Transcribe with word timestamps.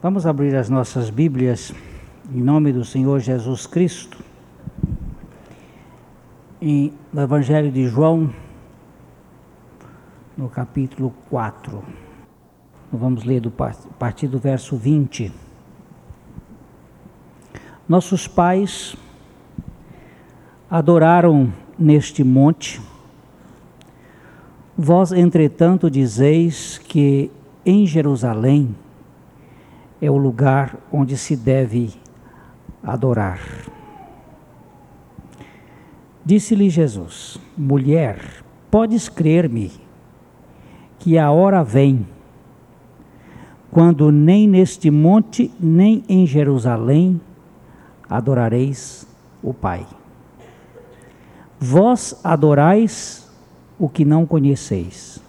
Vamos 0.00 0.26
abrir 0.26 0.54
as 0.54 0.70
nossas 0.70 1.10
Bíblias 1.10 1.74
em 2.32 2.40
nome 2.40 2.72
do 2.72 2.84
Senhor 2.84 3.18
Jesus 3.18 3.66
Cristo. 3.66 4.16
Em, 6.62 6.92
no 7.12 7.20
Evangelho 7.20 7.72
de 7.72 7.88
João, 7.88 8.32
no 10.36 10.48
capítulo 10.48 11.12
4. 11.28 11.82
Vamos 12.92 13.24
ler 13.24 13.40
do, 13.40 13.50
partir 13.50 14.28
do 14.28 14.38
verso 14.38 14.76
20. 14.76 15.32
Nossos 17.88 18.28
pais 18.28 18.94
adoraram 20.70 21.52
neste 21.76 22.22
monte. 22.22 22.80
Vós, 24.76 25.10
entretanto, 25.10 25.90
dizeis 25.90 26.78
que 26.78 27.32
em 27.66 27.84
Jerusalém 27.84 28.76
é 30.00 30.10
o 30.10 30.16
lugar 30.16 30.76
onde 30.92 31.16
se 31.16 31.36
deve 31.36 31.92
adorar. 32.82 33.40
Disse-lhe 36.24 36.68
Jesus: 36.68 37.38
Mulher, 37.56 38.44
podes 38.70 39.08
crer-me 39.08 39.72
que 40.98 41.18
a 41.18 41.30
hora 41.30 41.62
vem 41.62 42.06
quando 43.70 44.10
nem 44.10 44.48
neste 44.48 44.90
monte, 44.90 45.50
nem 45.60 46.02
em 46.08 46.26
Jerusalém 46.26 47.20
adorareis 48.08 49.06
o 49.42 49.52
Pai. 49.52 49.86
Vós 51.60 52.18
adorais 52.24 53.30
o 53.78 53.88
que 53.88 54.04
não 54.04 54.24
conheceis. 54.24 55.22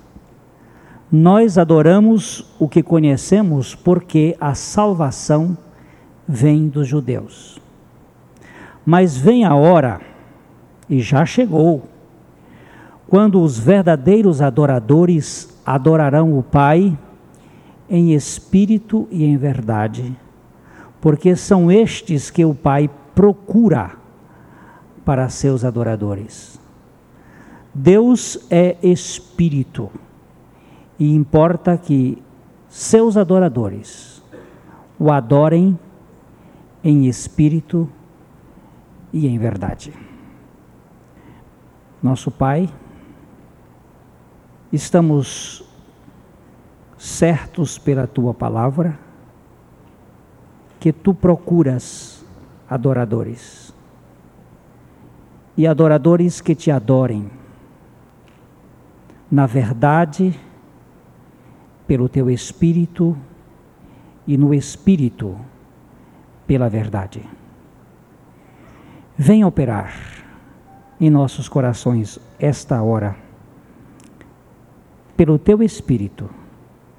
Nós 1.12 1.58
adoramos 1.58 2.45
o 2.59 2.68
que 2.70 2.84
conhecemos 2.84 3.73
porque 3.73 4.38
a 4.40 4.54
salvação 4.54 5.58
vem 6.27 6.67
dos 6.67 6.88
judeus. 6.88 7.59
Mas 8.86 9.17
vem 9.17 9.44
a 9.44 9.56
hora, 9.56 10.02
e 10.88 11.00
já 11.00 11.25
chegou, 11.25 11.84
quando 13.08 13.42
os 13.42 13.58
verdadeiros 13.58 14.39
adoradores 14.39 15.50
adorarão 15.66 16.38
o 16.38 16.44
Pai 16.44 16.95
em 17.89 18.14
espírito 18.14 19.08
e 19.09 19.25
em 19.25 19.36
verdade, 19.36 20.16
porque 21.02 21.36
são 21.36 21.72
estes 21.72 22.30
que 22.30 22.45
o 22.45 22.53
Pai 22.53 22.88
procura 23.16 23.94
para 25.03 25.28
seus 25.28 25.66
adoradores. 25.66 26.59
Deus 27.73 28.45
é 28.52 28.78
espírito 28.84 29.89
e 31.00 31.16
importa 31.16 31.78
que 31.78 32.22
seus 32.67 33.16
adoradores 33.16 34.22
o 35.00 35.11
adorem 35.11 35.80
em 36.83 37.08
espírito 37.08 37.89
e 39.14 39.28
em 39.28 39.39
verdade. 39.39 39.94
Nosso 42.03 42.30
Pai, 42.30 42.69
estamos 44.72 45.64
certos 46.97 47.78
pela 47.78 48.06
tua 48.06 48.34
palavra 48.34 49.00
que 50.80 50.91
tu 50.91 51.13
procuras 51.13 52.25
adoradores 52.69 53.73
e 55.58 55.66
adoradores 55.66 56.39
que 56.39 56.53
te 56.53 56.69
adorem 56.69 57.30
na 59.31 59.45
verdade 59.45 60.39
pelo 61.90 62.08
teu 62.08 62.30
espírito 62.30 63.18
e 64.28 64.38
no 64.38 64.54
espírito 64.54 65.36
pela 66.46 66.70
verdade. 66.70 67.28
Vem 69.18 69.44
operar 69.44 69.92
em 71.02 71.09
nossos 71.09 71.50
corações 71.50 72.19
esta 72.38 72.80
hora, 72.84 73.16
pelo 75.18 75.40
teu 75.40 75.63
espírito 75.63 76.30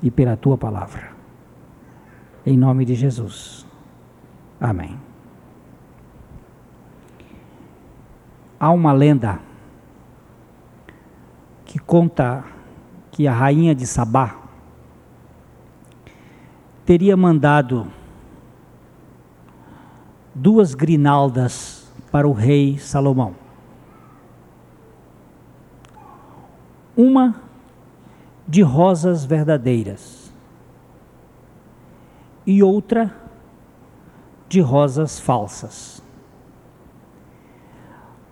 e 0.03 0.11
pela 0.11 0.37
tua 0.37 0.59
palavra. 0.59 1.13
Em 2.45 2.59
nome 2.59 2.85
de 2.85 2.97
Jesus. 2.97 3.65
Amém. 4.61 4.99
Há 8.59 8.73
uma 8.73 8.93
lenda 8.93 9.39
que 11.65 11.79
conta 11.79 12.43
que 13.13 13.29
a 13.29 13.33
rainha 13.33 13.73
de 13.73 13.87
Sabá 13.87 14.40
teria 16.85 17.17
mandado 17.17 17.87
duas 20.35 20.75
grinaldas 20.75 21.91
para 22.11 22.27
o 22.27 22.33
rei 22.33 22.79
Salomão. 22.79 23.35
Uma 26.97 27.43
de 28.47 28.63
rosas 28.63 29.25
verdadeiras 29.25 30.33
e 32.47 32.63
outra 32.63 33.15
de 34.49 34.61
rosas 34.61 35.21
falsas. 35.21 36.03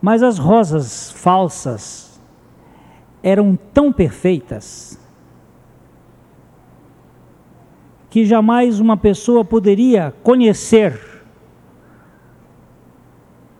Mas 0.02 0.22
as 0.22 0.38
rosas 0.38 1.10
falsas 1.12 2.20
eram 3.22 3.56
tão 3.72 3.92
perfeitas 3.92 4.97
que 8.10 8.24
jamais 8.24 8.80
uma 8.80 8.96
pessoa 8.96 9.44
poderia 9.44 10.14
conhecer 10.22 10.98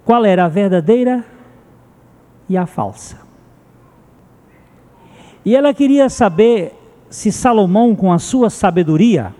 qual 0.04 0.24
era 0.24 0.46
a 0.46 0.48
verdadeira 0.48 1.24
e 2.48 2.56
a 2.56 2.66
falsa. 2.66 3.18
E 5.44 5.54
ela 5.54 5.74
queria 5.74 6.08
saber 6.08 6.74
se 7.10 7.32
Salomão, 7.32 7.94
com 7.94 8.12
a 8.12 8.18
sua 8.18 8.50
sabedoria, 8.50 9.34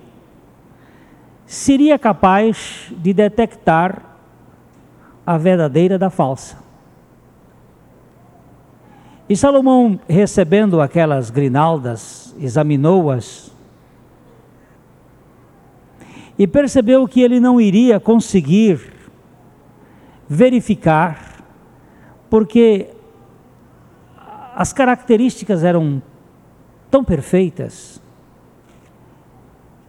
seria 1.46 1.98
capaz 1.98 2.92
de 2.96 3.12
detectar 3.12 4.02
a 5.26 5.36
verdadeira 5.36 5.98
da 5.98 6.10
falsa. 6.10 6.58
E 9.28 9.36
Salomão, 9.36 10.00
recebendo 10.08 10.80
aquelas 10.80 11.28
grinaldas, 11.28 12.34
examinou-as 12.40 13.47
e 16.38 16.46
percebeu 16.46 17.06
que 17.08 17.20
ele 17.20 17.40
não 17.40 17.60
iria 17.60 17.98
conseguir 17.98 18.92
verificar, 20.28 21.42
porque 22.30 22.88
as 24.54 24.72
características 24.72 25.64
eram 25.64 26.00
tão 26.90 27.02
perfeitas 27.02 28.00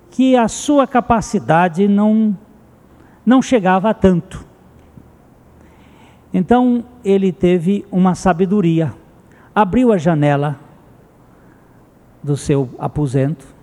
que 0.09 0.35
a 0.35 0.47
sua 0.47 0.87
capacidade 0.87 1.87
não 1.87 2.37
não 3.25 3.43
chegava 3.43 3.91
a 3.91 3.93
tanto. 3.93 4.43
Então 6.33 6.83
ele 7.05 7.31
teve 7.31 7.85
uma 7.91 8.15
sabedoria, 8.15 8.91
abriu 9.53 9.91
a 9.91 9.97
janela 9.97 10.59
do 12.23 12.35
seu 12.35 12.69
aposento 12.79 13.58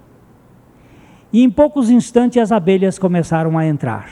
e 1.37 1.43
em 1.43 1.51
poucos 1.51 1.91
instantes 1.91 2.41
as 2.41 2.51
abelhas 2.51 2.99
começaram 2.99 3.59
a 3.59 3.67
entrar. 3.67 4.09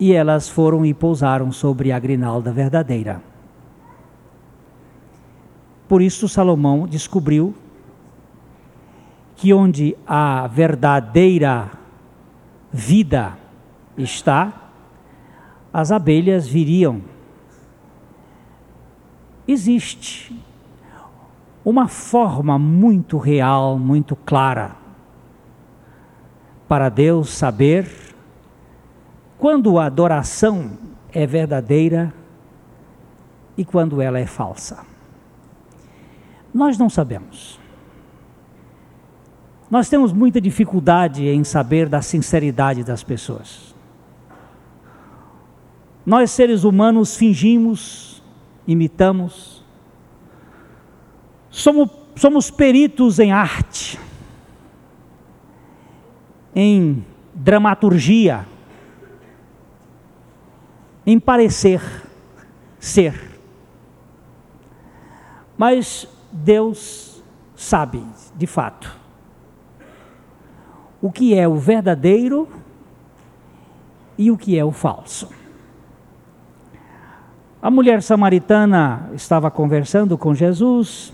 E 0.00 0.12
elas 0.12 0.48
foram 0.48 0.84
e 0.84 0.92
pousaram 0.92 1.52
sobre 1.52 1.92
a 1.92 1.98
grinalda 2.00 2.50
verdadeira. 2.50 3.22
Por 5.88 6.02
isso 6.02 6.28
Salomão 6.28 6.88
descobriu 6.88 7.54
que 9.36 9.54
onde 9.54 9.96
a 10.04 10.48
verdadeira 10.48 11.70
vida 12.72 13.38
está, 13.96 14.72
as 15.72 15.92
abelhas 15.92 16.48
viriam. 16.48 17.00
Existe 19.46 20.36
uma 21.64 21.88
forma 21.88 22.58
muito 22.58 23.18
real, 23.18 23.78
muito 23.78 24.16
clara, 24.16 24.76
para 26.66 26.88
Deus 26.88 27.30
saber 27.30 27.90
quando 29.38 29.78
a 29.78 29.86
adoração 29.86 30.72
é 31.12 31.26
verdadeira 31.26 32.12
e 33.56 33.64
quando 33.64 34.00
ela 34.00 34.18
é 34.18 34.26
falsa. 34.26 34.86
Nós 36.52 36.78
não 36.78 36.88
sabemos. 36.88 37.58
Nós 39.70 39.88
temos 39.88 40.12
muita 40.12 40.40
dificuldade 40.40 41.28
em 41.28 41.44
saber 41.44 41.88
da 41.88 42.02
sinceridade 42.02 42.82
das 42.82 43.04
pessoas. 43.04 43.74
Nós, 46.04 46.30
seres 46.30 46.64
humanos, 46.64 47.16
fingimos, 47.16 48.22
imitamos, 48.66 49.59
Somos, 51.50 51.90
somos 52.16 52.50
peritos 52.50 53.18
em 53.18 53.32
arte. 53.32 53.98
em 56.54 57.04
dramaturgia, 57.34 58.46
em 61.06 61.18
parecer 61.18 61.80
ser. 62.78 63.38
Mas 65.56 66.08
Deus 66.32 67.22
sabe, 67.54 68.04
de 68.36 68.46
fato, 68.46 68.98
o 71.00 71.10
que 71.10 71.34
é 71.34 71.46
o 71.46 71.56
verdadeiro 71.56 72.48
e 74.16 74.30
o 74.30 74.36
que 74.36 74.58
é 74.58 74.64
o 74.64 74.72
falso. 74.72 75.28
A 77.62 77.70
mulher 77.70 78.02
samaritana 78.02 79.10
estava 79.14 79.50
conversando 79.50 80.16
com 80.16 80.34
Jesus. 80.34 81.12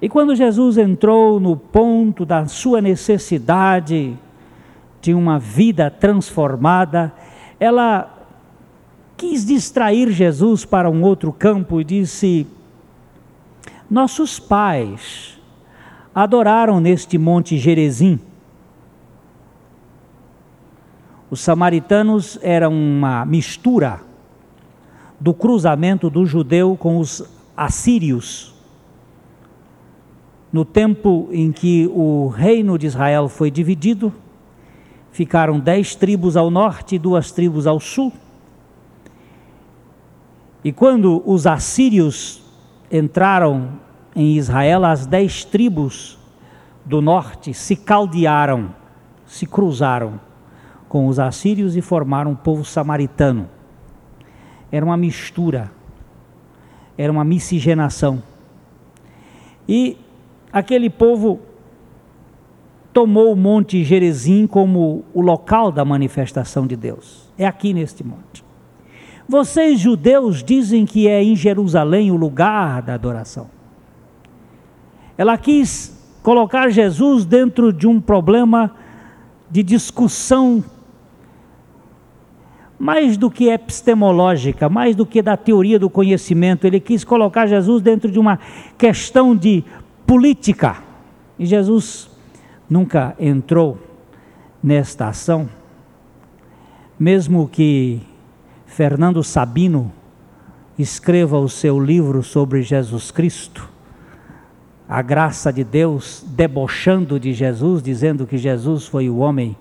E 0.00 0.08
quando 0.08 0.36
Jesus 0.36 0.76
entrou 0.76 1.40
no 1.40 1.56
ponto 1.56 2.26
da 2.26 2.46
sua 2.46 2.80
necessidade 2.80 4.16
de 5.00 5.14
uma 5.14 5.38
vida 5.38 5.90
transformada, 5.90 7.12
ela 7.58 8.12
quis 9.16 9.46
distrair 9.46 10.10
Jesus 10.10 10.64
para 10.64 10.90
um 10.90 11.02
outro 11.02 11.32
campo 11.32 11.80
e 11.80 11.84
disse: 11.84 12.46
Nossos 13.88 14.38
pais 14.38 15.38
adoraram 16.14 16.80
neste 16.80 17.16
monte 17.16 17.56
Gerezim. 17.56 18.20
Os 21.30 21.40
samaritanos 21.40 22.38
eram 22.42 22.72
uma 22.72 23.24
mistura 23.24 24.00
do 25.18 25.34
cruzamento 25.34 26.08
do 26.08 26.24
judeu 26.24 26.76
com 26.76 26.98
os 26.98 27.22
assírios. 27.56 28.55
No 30.56 30.64
tempo 30.64 31.28
em 31.32 31.52
que 31.52 31.86
o 31.92 32.28
reino 32.28 32.78
de 32.78 32.86
Israel 32.86 33.28
foi 33.28 33.50
dividido, 33.50 34.10
ficaram 35.12 35.60
dez 35.60 35.94
tribos 35.94 36.34
ao 36.34 36.50
norte 36.50 36.94
e 36.94 36.98
duas 36.98 37.30
tribos 37.30 37.66
ao 37.66 37.78
sul. 37.78 38.10
E 40.64 40.72
quando 40.72 41.22
os 41.26 41.46
assírios 41.46 42.42
entraram 42.90 43.72
em 44.14 44.38
Israel, 44.38 44.86
as 44.86 45.04
dez 45.04 45.44
tribos 45.44 46.18
do 46.86 47.02
norte 47.02 47.52
se 47.52 47.76
caldearam, 47.76 48.74
se 49.26 49.44
cruzaram 49.44 50.18
com 50.88 51.06
os 51.06 51.18
assírios 51.18 51.76
e 51.76 51.82
formaram 51.82 52.30
um 52.30 52.34
povo 52.34 52.64
samaritano. 52.64 53.46
Era 54.72 54.86
uma 54.86 54.96
mistura, 54.96 55.70
era 56.96 57.12
uma 57.12 57.24
miscigenação. 57.24 58.22
E 59.68 59.98
aquele 60.56 60.88
povo 60.88 61.38
tomou 62.90 63.30
o 63.30 63.36
Monte 63.36 63.84
Gerezim 63.84 64.46
como 64.46 65.04
o 65.12 65.20
local 65.20 65.70
da 65.70 65.84
manifestação 65.84 66.66
de 66.66 66.74
Deus. 66.74 67.30
É 67.36 67.46
aqui 67.46 67.74
neste 67.74 68.02
monte. 68.02 68.42
Vocês 69.28 69.78
judeus 69.78 70.42
dizem 70.42 70.86
que 70.86 71.06
é 71.06 71.22
em 71.22 71.36
Jerusalém 71.36 72.10
o 72.10 72.16
lugar 72.16 72.80
da 72.80 72.94
adoração. 72.94 73.50
Ela 75.18 75.36
quis 75.36 75.94
colocar 76.22 76.70
Jesus 76.70 77.26
dentro 77.26 77.70
de 77.70 77.86
um 77.86 78.00
problema 78.00 78.74
de 79.50 79.62
discussão 79.62 80.64
mais 82.78 83.18
do 83.18 83.30
que 83.30 83.50
epistemológica, 83.50 84.70
mais 84.70 84.96
do 84.96 85.04
que 85.04 85.20
da 85.20 85.36
teoria 85.36 85.78
do 85.78 85.90
conhecimento, 85.90 86.66
ele 86.66 86.80
quis 86.80 87.04
colocar 87.04 87.46
Jesus 87.46 87.82
dentro 87.82 88.10
de 88.10 88.18
uma 88.18 88.38
questão 88.78 89.36
de 89.36 89.62
política. 90.06 90.78
E 91.38 91.44
Jesus 91.44 92.08
nunca 92.68 93.14
entrou 93.18 93.78
nesta 94.62 95.08
ação, 95.08 95.48
mesmo 96.98 97.48
que 97.48 98.00
Fernando 98.66 99.22
Sabino 99.22 99.92
escreva 100.78 101.38
o 101.38 101.48
seu 101.48 101.78
livro 101.80 102.22
sobre 102.22 102.62
Jesus 102.62 103.10
Cristo, 103.10 103.68
a 104.88 105.02
graça 105.02 105.52
de 105.52 105.64
Deus, 105.64 106.24
debochando 106.28 107.18
de 107.18 107.32
Jesus, 107.32 107.82
dizendo 107.82 108.26
que 108.26 108.38
Jesus 108.38 108.86
foi 108.86 109.08
o 109.08 109.18
homem 109.18 109.56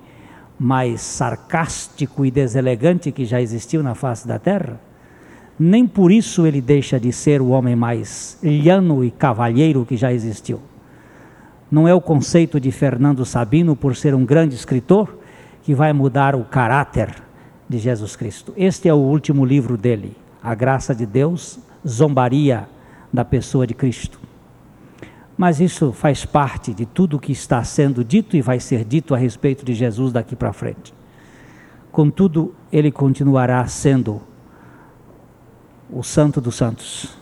mais 0.57 1.01
sarcástico 1.01 2.25
e 2.25 2.31
deselegante 2.31 3.11
que 3.11 3.25
já 3.25 3.41
existiu 3.41 3.83
na 3.83 3.95
face 3.95 4.27
da 4.27 4.39
terra, 4.39 4.79
nem 5.57 5.87
por 5.87 6.11
isso 6.11 6.45
ele 6.45 6.61
deixa 6.61 6.99
de 6.99 7.11
ser 7.11 7.41
o 7.41 7.49
homem 7.49 7.75
mais 7.75 8.37
llano 8.43 9.03
e 9.03 9.11
cavalheiro 9.11 9.85
que 9.85 9.95
já 9.95 10.11
existiu. 10.11 10.59
Não 11.71 11.87
é 11.87 11.93
o 11.93 12.01
conceito 12.01 12.59
de 12.59 12.71
Fernando 12.71 13.25
Sabino, 13.25 13.75
por 13.75 13.95
ser 13.95 14.13
um 14.13 14.25
grande 14.25 14.55
escritor, 14.55 15.17
que 15.63 15.73
vai 15.73 15.91
mudar 15.93 16.35
o 16.35 16.43
caráter 16.43 17.15
de 17.67 17.79
Jesus 17.79 18.15
Cristo. 18.15 18.53
Este 18.55 18.87
é 18.87 18.93
o 18.93 18.97
último 18.97 19.43
livro 19.43 19.77
dele, 19.77 20.15
A 20.43 20.53
Graça 20.53 20.93
de 20.93 21.05
Deus, 21.05 21.59
Zombaria 21.87 22.67
da 23.11 23.25
Pessoa 23.25 23.65
de 23.65 23.73
Cristo. 23.73 24.19
Mas 25.37 25.59
isso 25.59 25.91
faz 25.91 26.23
parte 26.25 26.73
de 26.73 26.85
tudo 26.85 27.17
o 27.17 27.19
que 27.19 27.31
está 27.31 27.63
sendo 27.63 28.03
dito 28.03 28.37
e 28.37 28.41
vai 28.41 28.59
ser 28.59 28.85
dito 28.85 29.15
a 29.15 29.17
respeito 29.17 29.65
de 29.65 29.73
Jesus 29.73 30.13
daqui 30.13 30.35
para 30.35 30.53
frente. 30.53 30.93
Contudo, 31.91 32.53
ele 32.71 32.91
continuará 32.91 33.65
sendo 33.67 34.21
o 35.89 36.03
Santo 36.03 36.41
dos 36.41 36.55
Santos, 36.55 37.17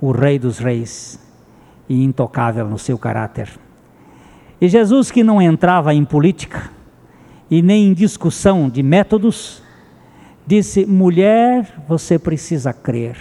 o 0.00 0.12
Rei 0.12 0.38
dos 0.38 0.58
Reis 0.58 1.20
e 1.88 2.02
intocável 2.02 2.68
no 2.68 2.78
seu 2.78 2.98
caráter. 2.98 3.50
E 4.60 4.68
Jesus, 4.68 5.10
que 5.10 5.24
não 5.24 5.40
entrava 5.40 5.94
em 5.94 6.04
política, 6.04 6.70
e 7.50 7.62
nem 7.62 7.88
em 7.88 7.94
discussão 7.94 8.68
de 8.68 8.82
métodos, 8.82 9.62
disse: 10.46 10.86
mulher, 10.86 11.82
você 11.88 12.18
precisa 12.18 12.72
crer. 12.72 13.16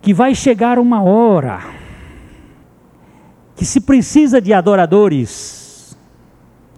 Que 0.00 0.14
vai 0.14 0.34
chegar 0.34 0.78
uma 0.78 1.02
hora 1.02 1.60
que 3.56 3.64
se 3.64 3.80
precisa 3.80 4.40
de 4.40 4.52
adoradores 4.52 5.98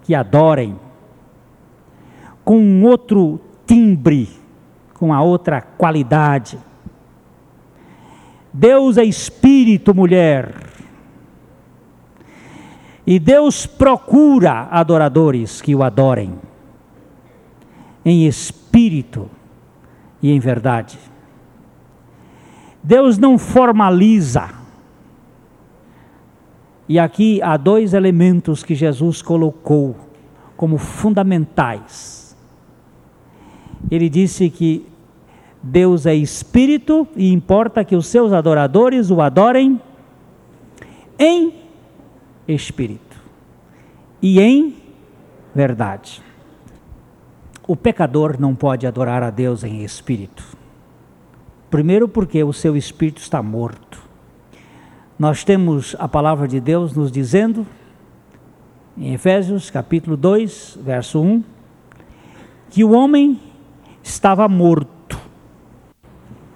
que 0.05 0.15
adorem 0.15 0.81
com 2.43 2.59
um 2.59 2.85
outro 2.85 3.39
timbre, 3.67 4.29
com 5.01 5.15
a 5.15 5.23
outra 5.23 5.63
qualidade. 5.63 6.59
Deus 8.53 8.99
é 8.99 9.03
espírito, 9.05 9.95
mulher. 9.95 10.55
E 13.07 13.19
Deus 13.19 13.65
procura 13.65 14.69
adoradores 14.71 15.63
que 15.63 15.75
o 15.75 15.83
adorem, 15.83 16.39
em 18.05 18.27
espírito 18.27 19.31
e 20.23 20.31
em 20.31 20.39
verdade. 20.39 20.99
Deus 22.83 23.17
não 23.17 23.39
formaliza. 23.39 24.51
E 26.87 26.99
aqui 26.99 27.41
há 27.43 27.57
dois 27.57 27.95
elementos 27.95 28.63
que 28.63 28.75
Jesus 28.75 29.23
colocou 29.23 29.97
como 30.59 30.77
fundamentais. 30.77 32.37
Ele 33.91 34.09
disse 34.09 34.51
que 34.51 34.87
Deus 35.63 36.07
é 36.07 36.15
espírito 36.15 37.07
e 37.15 37.33
importa 37.33 37.85
que 37.85 37.95
os 37.95 38.07
seus 38.07 38.33
adoradores 38.33 39.11
o 39.11 39.21
adorem 39.21 39.81
em 41.19 41.53
espírito 42.49 43.17
e 44.23 44.41
em 44.41 44.77
verdade. 45.55 46.23
O 47.67 47.77
pecador 47.77 48.41
não 48.41 48.55
pode 48.55 48.87
adorar 48.87 49.23
a 49.23 49.31
Deus 49.31 49.63
em 49.63 49.85
espírito. 49.85 50.45
Primeiro, 51.71 52.09
porque 52.09 52.43
o 52.43 52.53
seu 52.53 52.77
espírito 52.77 53.19
está 53.21 53.43
morto. 53.43 54.03
Nós 55.19 55.45
temos 55.45 55.95
a 55.99 56.09
palavra 56.09 56.49
de 56.49 56.59
Deus 56.59 56.95
nos 56.97 57.13
dizendo, 57.13 57.67
em 58.97 59.13
Efésios 59.13 59.71
capítulo 59.71 60.17
2, 60.17 60.79
verso 60.83 61.21
1, 61.21 61.45
que 62.71 62.83
o 62.83 62.93
homem 62.93 63.39
estava 64.03 64.49
morto 64.49 65.00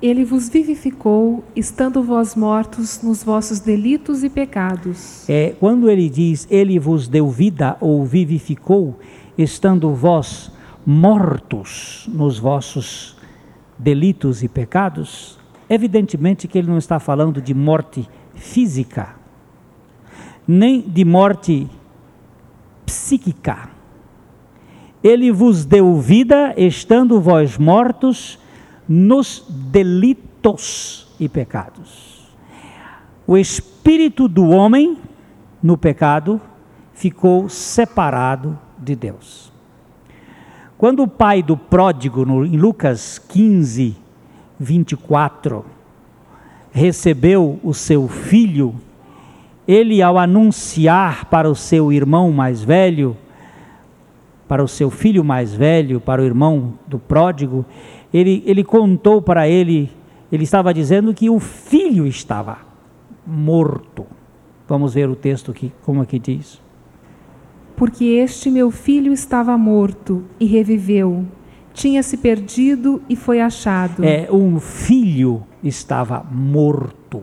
ele 0.07 0.23
vos 0.23 0.51
vivificou, 0.51 1.43
estando 1.57 2.03
vós 2.03 2.35
mortos 2.35 3.01
nos 3.03 3.25
vossos 3.25 3.59
delitos 3.59 4.23
e 4.23 4.29
pecados. 4.29 5.27
É, 5.27 5.55
quando 5.59 5.89
ele 5.89 6.11
diz, 6.11 6.47
ele 6.51 6.79
vos 6.79 7.09
deu 7.09 7.31
vida 7.31 7.79
ou 7.81 8.05
vivificou, 8.05 8.99
estando 9.39 9.95
vós 9.95 10.53
mortos 10.85 12.07
nos 12.13 12.39
vossos 12.39 13.17
delitos 13.79 14.43
e 14.43 14.49
pecados, 14.49 15.39
evidentemente 15.71 16.47
que 16.47 16.59
ele 16.59 16.69
não 16.69 16.77
está 16.77 17.01
falando 17.01 17.41
de 17.41 17.55
morte 17.55 18.07
física, 18.35 19.17
nem 20.47 20.83
de 20.83 21.03
morte 21.03 21.67
psíquica. 22.85 23.71
Ele 25.03 25.33
vos 25.33 25.65
deu 25.65 25.99
vida, 25.99 26.53
estando 26.59 27.19
vós 27.23 27.57
mortos 27.57 28.39
nos 28.89 29.45
delitos 29.49 31.15
e 31.19 31.29
pecados. 31.29 32.29
O 33.27 33.37
espírito 33.37 34.29
do 34.29 34.49
homem 34.49 34.99
no 35.65 35.79
pecado, 35.79 36.39
ficou 36.93 37.49
separado 37.49 38.59
de 38.79 38.95
Deus. 38.95 39.51
Quando 40.77 41.03
o 41.03 41.09
pai 41.09 41.43
do 41.43 41.57
pródigo, 41.57 42.45
em 42.45 42.59
Lucas 42.59 43.19
15, 43.19 43.97
24, 44.61 45.65
recebeu 46.71 47.59
o 47.65 47.73
seu 47.73 48.07
filho, 48.09 48.75
ele, 49.67 50.03
ao 50.03 50.19
anunciar 50.19 51.25
para 51.31 51.49
o 51.49 51.55
seu 51.55 51.91
irmão 51.91 52.31
mais 52.31 52.63
velho, 52.63 53.17
para 54.47 54.63
o 54.63 54.69
seu 54.69 54.91
filho 54.91 55.25
mais 55.25 55.55
velho, 55.55 55.99
para 55.99 56.21
o 56.21 56.25
irmão 56.27 56.75
do 56.87 56.99
pródigo, 56.99 57.65
ele, 58.15 58.43
ele 58.47 58.65
contou 58.65 59.21
para 59.21 59.47
ele, 59.47 59.91
ele 60.33 60.45
estava 60.45 60.73
dizendo 60.73 61.13
que 61.13 61.29
o 61.29 61.39
filho 61.39 62.07
estava 62.07 62.59
morto. 63.27 64.07
Vamos 64.67 64.95
ver 64.95 65.11
o 65.11 65.17
texto 65.17 65.51
aqui, 65.51 65.71
como 65.83 66.01
aqui 66.01 66.19
diz 66.19 66.65
porque 67.77 68.05
este 68.05 68.51
meu 68.51 68.71
filho 68.71 69.13
estava 69.13 69.57
morto 69.59 70.25
e 70.39 70.47
reviveu, 70.47 71.25
tinha 71.73 72.03
se 72.03 72.17
perdido 72.17 73.03
e 73.09 73.17
foi 73.17 73.41
achado. 73.41 74.05
É, 74.05 74.29
um 74.31 74.61
filho 74.61 75.43
estava 75.63 76.25
morto. 76.31 77.23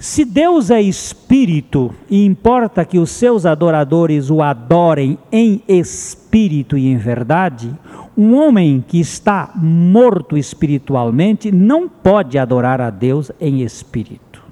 Se 0.00 0.24
Deus 0.24 0.70
é 0.70 0.80
espírito 0.80 1.94
e 2.08 2.24
importa 2.24 2.86
que 2.86 2.98
os 2.98 3.10
seus 3.10 3.44
adoradores 3.44 4.30
o 4.30 4.40
adorem 4.40 5.18
em 5.30 5.62
espírito 5.68 6.78
e 6.78 6.86
em 6.88 6.96
verdade, 6.96 7.70
um 8.16 8.34
homem 8.34 8.82
que 8.88 8.98
está 8.98 9.50
morto 9.54 10.38
espiritualmente 10.38 11.52
não 11.52 11.86
pode 11.86 12.38
adorar 12.38 12.80
a 12.80 12.88
Deus 12.88 13.30
em 13.38 13.60
espírito. 13.60 14.42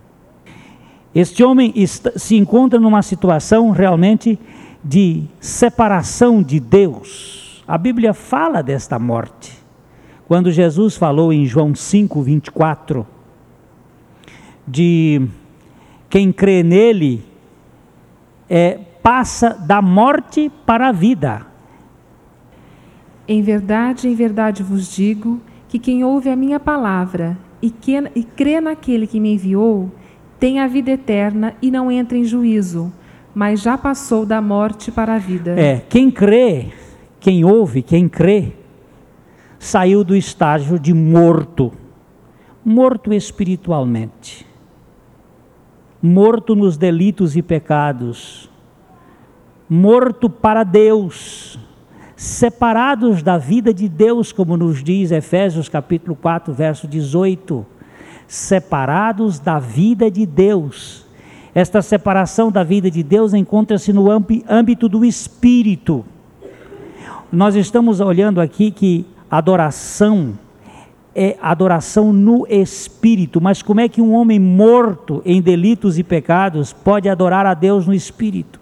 Este 1.15 1.43
homem 1.43 1.73
se 1.87 2.37
encontra 2.37 2.79
numa 2.79 3.01
situação 3.01 3.71
realmente 3.71 4.39
de 4.85 5.25
separação 5.41 6.43
de 6.43 6.61
Deus. 6.61 7.65
A 7.67 7.79
Bíblia 7.79 8.13
fala 8.13 8.63
desta 8.63 8.99
morte. 8.99 9.57
Quando 10.27 10.53
Jesus 10.53 10.95
falou 10.95 11.33
em 11.33 11.47
João 11.47 11.75
5, 11.75 12.21
24, 12.21 13.07
de 14.69 15.27
quem 16.11 16.33
crê 16.33 16.63
nele 16.63 17.25
é, 18.49 18.79
passa 19.03 19.51
da 19.51 19.81
morte 19.81 20.51
para 20.67 20.89
a 20.89 20.93
vida. 20.93 21.47
Em 23.27 23.43
verdade, 23.43 24.09
em 24.09 24.15
verdade 24.15 24.63
vos 24.63 24.95
digo 24.95 25.41
que 25.69 25.79
quem 25.79 26.03
ouve 26.03 26.31
a 26.31 26.37
minha 26.37 26.59
palavra 26.59 27.37
e, 27.61 27.71
que, 27.71 27.95
e 28.15 28.23
crê 28.23 28.61
naquele 28.61 29.07
que 29.07 29.21
me 29.21 29.35
enviou 29.35 29.91
tem 30.39 30.61
a 30.61 30.67
vida 30.67 30.91
eterna 30.93 31.55
e 31.61 31.71
não 31.71 31.91
entra 31.91 32.17
em 32.17 32.25
juízo, 32.25 32.93
mas 33.35 33.61
já 33.61 33.77
passou 33.77 34.25
da 34.25 34.41
morte 34.41 34.91
para 34.91 35.15
a 35.15 35.19
vida. 35.19 35.59
É, 35.59 35.83
quem 35.89 36.11
crê, 36.11 36.69
quem 37.21 37.45
ouve, 37.45 37.83
quem 37.83 38.09
crê, 38.09 38.53
saiu 39.59 40.05
do 40.05 40.15
estágio 40.15 40.79
de 40.79 40.95
morto, 40.95 41.73
morto 42.65 43.13
espiritualmente, 43.13 44.47
morto 46.03 46.55
nos 46.55 46.77
delitos 46.77 47.37
e 47.37 47.43
pecados, 47.43 48.51
morto 49.69 50.31
para 50.31 50.65
Deus, 50.65 51.59
separados 52.17 53.23
da 53.23 53.39
vida 53.39 53.73
de 53.73 53.89
Deus, 53.89 54.33
como 54.33 54.57
nos 54.57 54.83
diz 54.83 55.11
Efésios 55.11 55.69
capítulo 55.69 56.17
4, 56.17 56.53
verso 56.53 56.87
18, 56.87 57.67
separados 58.27 59.39
da 59.39 59.59
vida 59.59 60.11
de 60.11 60.25
Deus 60.25 61.09
esta 61.59 61.83
separação 61.83 62.53
da 62.53 62.63
vida 62.63 62.89
de 62.89 63.03
Deus 63.03 63.35
encontra-se 63.35 63.93
no 63.93 64.07
âmbito 64.49 64.89
do 64.89 65.05
espírito. 65.05 66.05
Nós 67.33 67.57
estamos 67.57 67.99
olhando 68.01 68.41
aqui 68.41 68.71
que 68.71 69.05
adoração 69.29 70.39
é 71.15 71.37
adoração 71.41 72.13
no 72.13 72.47
espírito, 72.49 73.41
mas 73.41 73.63
como 73.63 73.81
é 73.81 73.89
que 73.89 74.01
um 74.01 74.13
homem 74.13 74.39
morto 74.39 75.23
em 75.25 75.43
delitos 75.43 75.99
e 75.99 76.05
pecados 76.05 76.73
pode 76.73 77.09
adorar 77.09 77.47
a 77.47 77.55
Deus 77.55 77.87
no 77.87 77.95
espírito? 77.95 78.61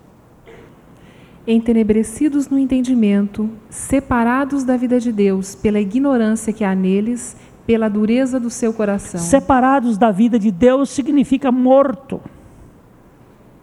Entenebrecidos 1.47 2.49
no 2.49 2.59
entendimento, 2.59 3.49
separados 3.69 4.65
da 4.65 4.76
vida 4.76 4.99
de 4.99 5.12
Deus 5.12 5.55
pela 5.55 5.81
ignorância 5.81 6.53
que 6.53 6.65
há 6.65 6.75
neles, 6.75 7.37
pela 7.67 7.88
dureza 7.88 8.41
do 8.41 8.50
seu 8.50 8.73
coração. 8.73 9.21
Separados 9.21 9.97
da 9.99 10.11
vida 10.11 10.38
de 10.38 10.50
Deus 10.50 10.91
significa 10.91 11.53
morto 11.53 12.21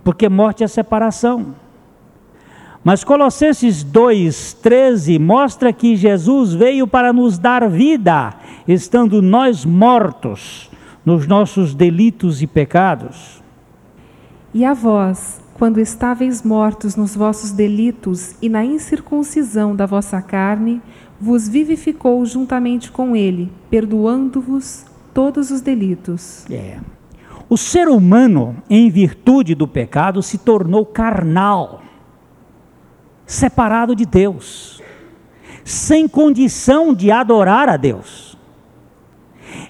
porque 0.03 0.27
morte 0.27 0.63
é 0.63 0.67
separação. 0.67 1.55
Mas 2.83 3.03
Colossenses 3.03 3.83
2,13 3.83 5.17
mostra 5.17 5.71
que 5.71 5.95
Jesus 5.95 6.53
veio 6.53 6.85
para 6.85 7.13
nos 7.13 7.37
dar 7.37 7.69
vida, 7.69 8.33
estando 8.67 9.21
nós 9.21 9.63
mortos 9.63 10.69
nos 11.05 11.25
nossos 11.27 11.73
delitos 11.73 12.41
e 12.41 12.47
pecados. 12.47 13.41
E 14.53 14.65
a 14.65 14.73
vós, 14.73 15.41
quando 15.53 15.79
estáveis 15.79 16.43
mortos 16.43 16.95
nos 16.95 17.15
vossos 17.15 17.51
delitos 17.51 18.35
e 18.41 18.49
na 18.49 18.65
incircuncisão 18.65 19.75
da 19.75 19.85
vossa 19.85 20.21
carne, 20.21 20.81
vos 21.19 21.47
vivificou 21.47 22.25
juntamente 22.25 22.91
com 22.91 23.15
ele, 23.15 23.51
perdoando-vos 23.69 24.85
todos 25.13 25.51
os 25.51 25.61
delitos. 25.61 26.45
É. 26.49 26.79
O 27.49 27.57
ser 27.57 27.87
humano, 27.87 28.57
em 28.69 28.89
virtude 28.89 29.55
do 29.55 29.67
pecado, 29.67 30.21
se 30.21 30.37
tornou 30.37 30.85
carnal, 30.85 31.82
separado 33.25 33.95
de 33.95 34.05
Deus, 34.05 34.81
sem 35.63 36.07
condição 36.07 36.93
de 36.93 37.11
adorar 37.11 37.69
a 37.69 37.77
Deus. 37.77 38.37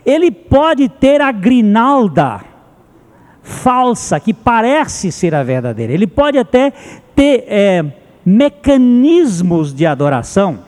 Ele 0.05 0.31
pode 0.31 0.89
ter 0.89 1.21
a 1.21 1.31
grinalda 1.31 2.41
falsa, 3.41 4.19
que 4.19 4.33
parece 4.33 5.11
ser 5.11 5.35
a 5.35 5.43
verdadeira, 5.43 5.91
ele 5.93 6.07
pode 6.07 6.37
até 6.37 6.71
ter 7.15 7.45
é, 7.47 7.85
mecanismos 8.25 9.73
de 9.73 9.85
adoração 9.85 10.59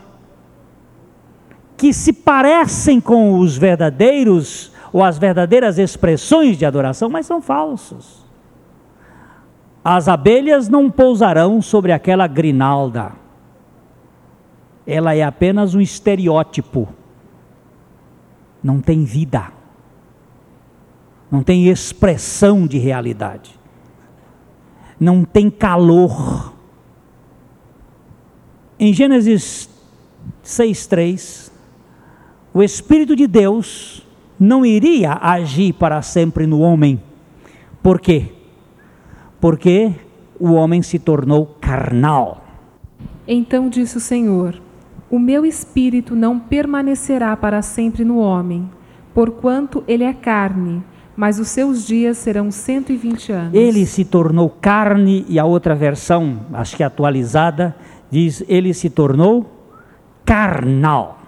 que 1.77 1.93
se 1.93 2.13
parecem 2.13 3.01
com 3.01 3.39
os 3.39 3.57
verdadeiros 3.57 4.71
ou 4.93 5.03
as 5.03 5.17
verdadeiras 5.17 5.77
expressões 5.77 6.57
de 6.57 6.65
adoração, 6.65 7.09
mas 7.09 7.25
são 7.25 7.41
falsos. 7.41 8.24
As 9.87 10.07
abelhas 10.07 10.67
não 10.67 10.89
pousarão 10.89 11.61
sobre 11.61 11.91
aquela 11.91 12.25
grinalda. 12.25 13.11
Ela 14.87 15.13
é 15.13 15.21
apenas 15.21 15.75
um 15.75 15.79
estereótipo. 15.79 16.89
Não 18.63 18.81
tem 18.81 19.03
vida. 19.03 19.51
Não 21.29 21.43
tem 21.43 21.67
expressão 21.67 22.65
de 22.65 22.79
realidade. 22.79 23.59
Não 24.99 25.23
tem 25.23 25.51
calor. 25.51 26.51
Em 28.79 28.91
Gênesis 28.91 29.69
6:3, 30.43 31.51
o 32.51 32.63
espírito 32.63 33.15
de 33.15 33.27
Deus 33.27 34.03
não 34.39 34.65
iria 34.65 35.13
agir 35.21 35.73
para 35.73 36.01
sempre 36.01 36.47
no 36.47 36.59
homem. 36.61 36.99
Por 37.83 38.01
quê? 38.01 38.34
Porque 39.45 39.93
o 40.39 40.53
homem 40.53 40.81
se 40.81 40.97
tornou 40.97 41.45
carnal. 41.61 42.43
Então 43.27 43.69
disse 43.69 43.95
o 43.95 43.99
Senhor: 43.99 44.59
O 45.07 45.19
meu 45.19 45.45
espírito 45.45 46.15
não 46.15 46.39
permanecerá 46.39 47.37
para 47.37 47.61
sempre 47.61 48.03
no 48.03 48.17
homem, 48.17 48.67
porquanto 49.13 49.83
ele 49.87 50.03
é 50.03 50.13
carne, 50.15 50.83
mas 51.15 51.37
os 51.37 51.49
seus 51.49 51.85
dias 51.85 52.17
serão 52.17 52.49
120 52.49 53.31
anos. 53.31 53.53
Ele 53.53 53.85
se 53.85 54.03
tornou 54.03 54.49
carne, 54.49 55.23
e 55.29 55.37
a 55.37 55.45
outra 55.45 55.75
versão, 55.75 56.39
acho 56.51 56.75
que 56.75 56.81
atualizada, 56.81 57.75
diz: 58.09 58.43
ele 58.47 58.73
se 58.73 58.89
tornou 58.89 59.45
carnal 60.25 61.19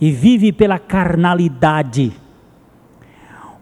e 0.00 0.10
vive 0.10 0.52
pela 0.52 0.80
carnalidade. 0.80 2.12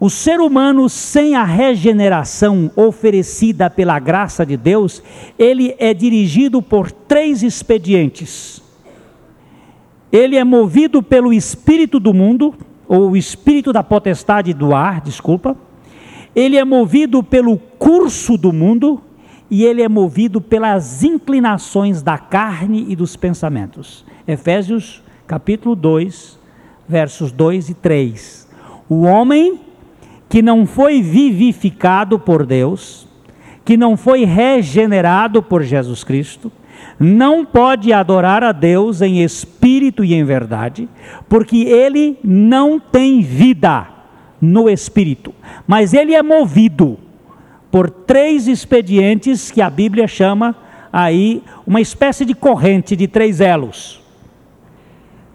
O 0.05 0.11
ser 0.11 0.39
humano, 0.39 0.87
sem 0.87 1.35
a 1.35 1.45
regeneração 1.45 2.71
oferecida 2.77 3.71
pela 3.71 3.99
graça 3.99 4.45
de 4.45 4.55
Deus, 4.55 5.03
ele 5.39 5.75
é 5.79 5.95
dirigido 5.95 6.61
por 6.61 6.91
três 6.91 7.43
expedientes. 7.43 8.63
Ele 10.13 10.37
é 10.37 10.45
movido 10.45 11.03
pelo 11.03 11.33
espírito 11.33 11.99
do 11.99 12.13
mundo, 12.13 12.55
ou 12.87 13.13
o 13.13 13.17
espírito 13.17 13.73
da 13.73 13.83
potestade 13.83 14.53
do 14.53 14.75
ar, 14.75 15.01
desculpa. 15.01 15.57
Ele 16.37 16.59
é 16.59 16.65
movido 16.67 17.23
pelo 17.23 17.57
curso 17.57 18.37
do 18.37 18.53
mundo 18.53 19.01
e 19.51 19.65
ele 19.65 19.81
é 19.81 19.89
movido 19.89 20.39
pelas 20.39 21.03
inclinações 21.03 22.03
da 22.03 22.19
carne 22.19 22.85
e 22.91 22.95
dos 22.95 23.17
pensamentos. 23.17 24.05
Efésios 24.29 25.03
capítulo 25.27 25.75
2, 25.75 26.39
versos 26.87 27.33
2 27.33 27.71
e 27.71 27.75
3. 27.75 28.47
O 28.87 29.05
homem 29.05 29.65
que 30.35 30.43
não 30.43 30.67
foi 30.67 31.01
vivificado 31.01 32.19
por 32.19 32.45
Deus, 32.45 33.07
que 33.65 33.77
não 33.77 33.97
foi 33.97 34.25
regenerado 34.25 35.41
por 35.41 35.63
Jesus 35.63 36.03
Cristo, 36.03 36.51
não 36.99 37.45
pode 37.45 37.93
adorar 37.93 38.43
a 38.43 38.51
Deus 38.51 39.01
em 39.01 39.23
espírito 39.23 40.03
e 40.05 40.13
em 40.13 40.25
verdade, 40.25 40.89
porque 41.29 41.59
ele 41.59 42.19
não 42.25 42.81
tem 42.81 43.23
vida 43.23 43.87
no 44.41 44.69
espírito, 44.69 45.33
mas 45.69 45.95
ele 45.95 46.17
é 46.17 46.21
movido 46.21 46.99
por 47.71 47.89
três 47.89 48.49
expedientes 48.49 49.53
que 49.53 49.63
a 49.63 49.71
Bíblia 49.71 50.09
chama 50.09 50.57
aí 50.93 51.45
uma 51.65 51.81
espécie 51.81 52.25
de 52.25 52.35
corrente 52.35 52.97
de 52.97 53.07
três 53.07 53.41
elos. 53.41 54.03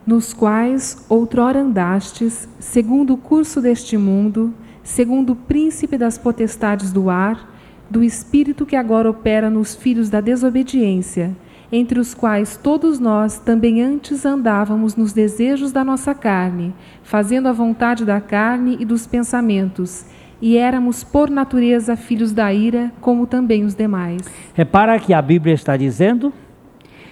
Nos 0.05 0.33
quais 0.33 1.05
outrora 1.07 1.61
andastes, 1.61 2.49
segundo 2.59 3.13
o 3.13 3.17
curso 3.17 3.61
deste 3.61 3.97
mundo, 3.97 4.53
segundo 4.89 5.33
o 5.33 5.35
príncipe 5.35 5.99
das 5.99 6.17
potestades 6.17 6.91
do 6.91 7.11
ar, 7.11 7.47
do 7.87 8.03
espírito 8.03 8.65
que 8.65 8.75
agora 8.75 9.07
opera 9.07 9.47
nos 9.47 9.75
filhos 9.75 10.09
da 10.09 10.19
desobediência, 10.19 11.35
entre 11.71 11.99
os 11.99 12.15
quais 12.15 12.57
todos 12.57 12.99
nós 12.99 13.37
também 13.37 13.83
antes 13.83 14.25
andávamos 14.25 14.95
nos 14.95 15.13
desejos 15.13 15.71
da 15.71 15.85
nossa 15.85 16.15
carne, 16.15 16.73
fazendo 17.03 17.47
a 17.47 17.51
vontade 17.51 18.03
da 18.03 18.19
carne 18.19 18.77
e 18.79 18.85
dos 18.85 19.05
pensamentos, 19.05 20.05
e 20.41 20.57
éramos 20.57 21.03
por 21.03 21.29
natureza 21.29 21.95
filhos 21.95 22.31
da 22.31 22.51
ira, 22.51 22.91
como 22.99 23.27
também 23.27 23.63
os 23.63 23.75
demais. 23.75 24.23
Repara 24.55 24.99
que 24.99 25.13
a 25.13 25.21
Bíblia 25.21 25.53
está 25.53 25.77
dizendo 25.77 26.33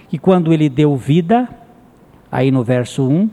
que 0.08 0.18
quando 0.18 0.52
ele 0.52 0.68
deu 0.68 0.96
vida, 0.96 1.48
aí 2.30 2.50
no 2.50 2.64
verso 2.64 3.08
1, 3.08 3.30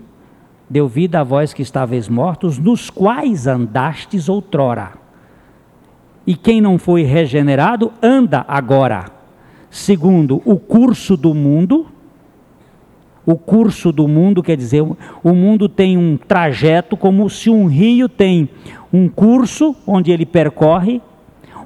deu 0.70 0.88
vida 0.88 1.20
a 1.20 1.24
vós 1.24 1.54
que 1.54 1.62
estáveis 1.62 2.10
mortos, 2.10 2.58
nos 2.58 2.90
quais 2.90 3.48
andastes 3.48 4.28
outrora. 4.28 4.94
E 6.26 6.36
quem 6.36 6.60
não 6.60 6.80
foi 6.80 7.04
regenerado, 7.04 7.92
anda 8.02 8.44
agora, 8.48 9.06
segundo 9.70 10.42
o 10.44 10.58
curso 10.58 11.16
do 11.16 11.34
mundo. 11.34 11.88
O 13.26 13.36
curso 13.36 13.92
do 13.92 14.08
mundo 14.08 14.44
quer 14.44 14.56
dizer, 14.56 14.82
o 14.82 15.34
mundo 15.34 15.68
tem 15.68 15.98
um 15.98 16.16
trajeto 16.16 16.96
como 16.96 17.28
se 17.30 17.50
um 17.50 17.66
rio 17.66 18.08
tem 18.08 18.50
um 18.94 19.10
curso 19.10 19.76
onde 19.86 20.12
ele 20.12 20.28
percorre, 20.28 21.02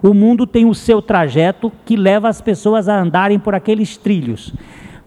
o 0.02 0.14
mundo 0.14 0.48
tem 0.48 0.66
o 0.66 0.74
seu 0.74 1.02
trajeto 1.02 1.72
que 1.86 1.98
leva 1.98 2.30
as 2.30 2.40
pessoas 2.40 2.88
a 2.88 2.98
andarem 2.98 3.38
por 3.38 3.54
aqueles 3.54 3.98
trilhos. 3.98 4.54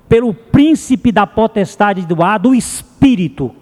Pelo 0.09 0.35
príncipe 0.35 1.11
da 1.11 1.27
potestade 1.27 2.07
do 2.07 2.23
ar, 2.23 2.39
do 2.39 2.55
espírito 2.55 2.92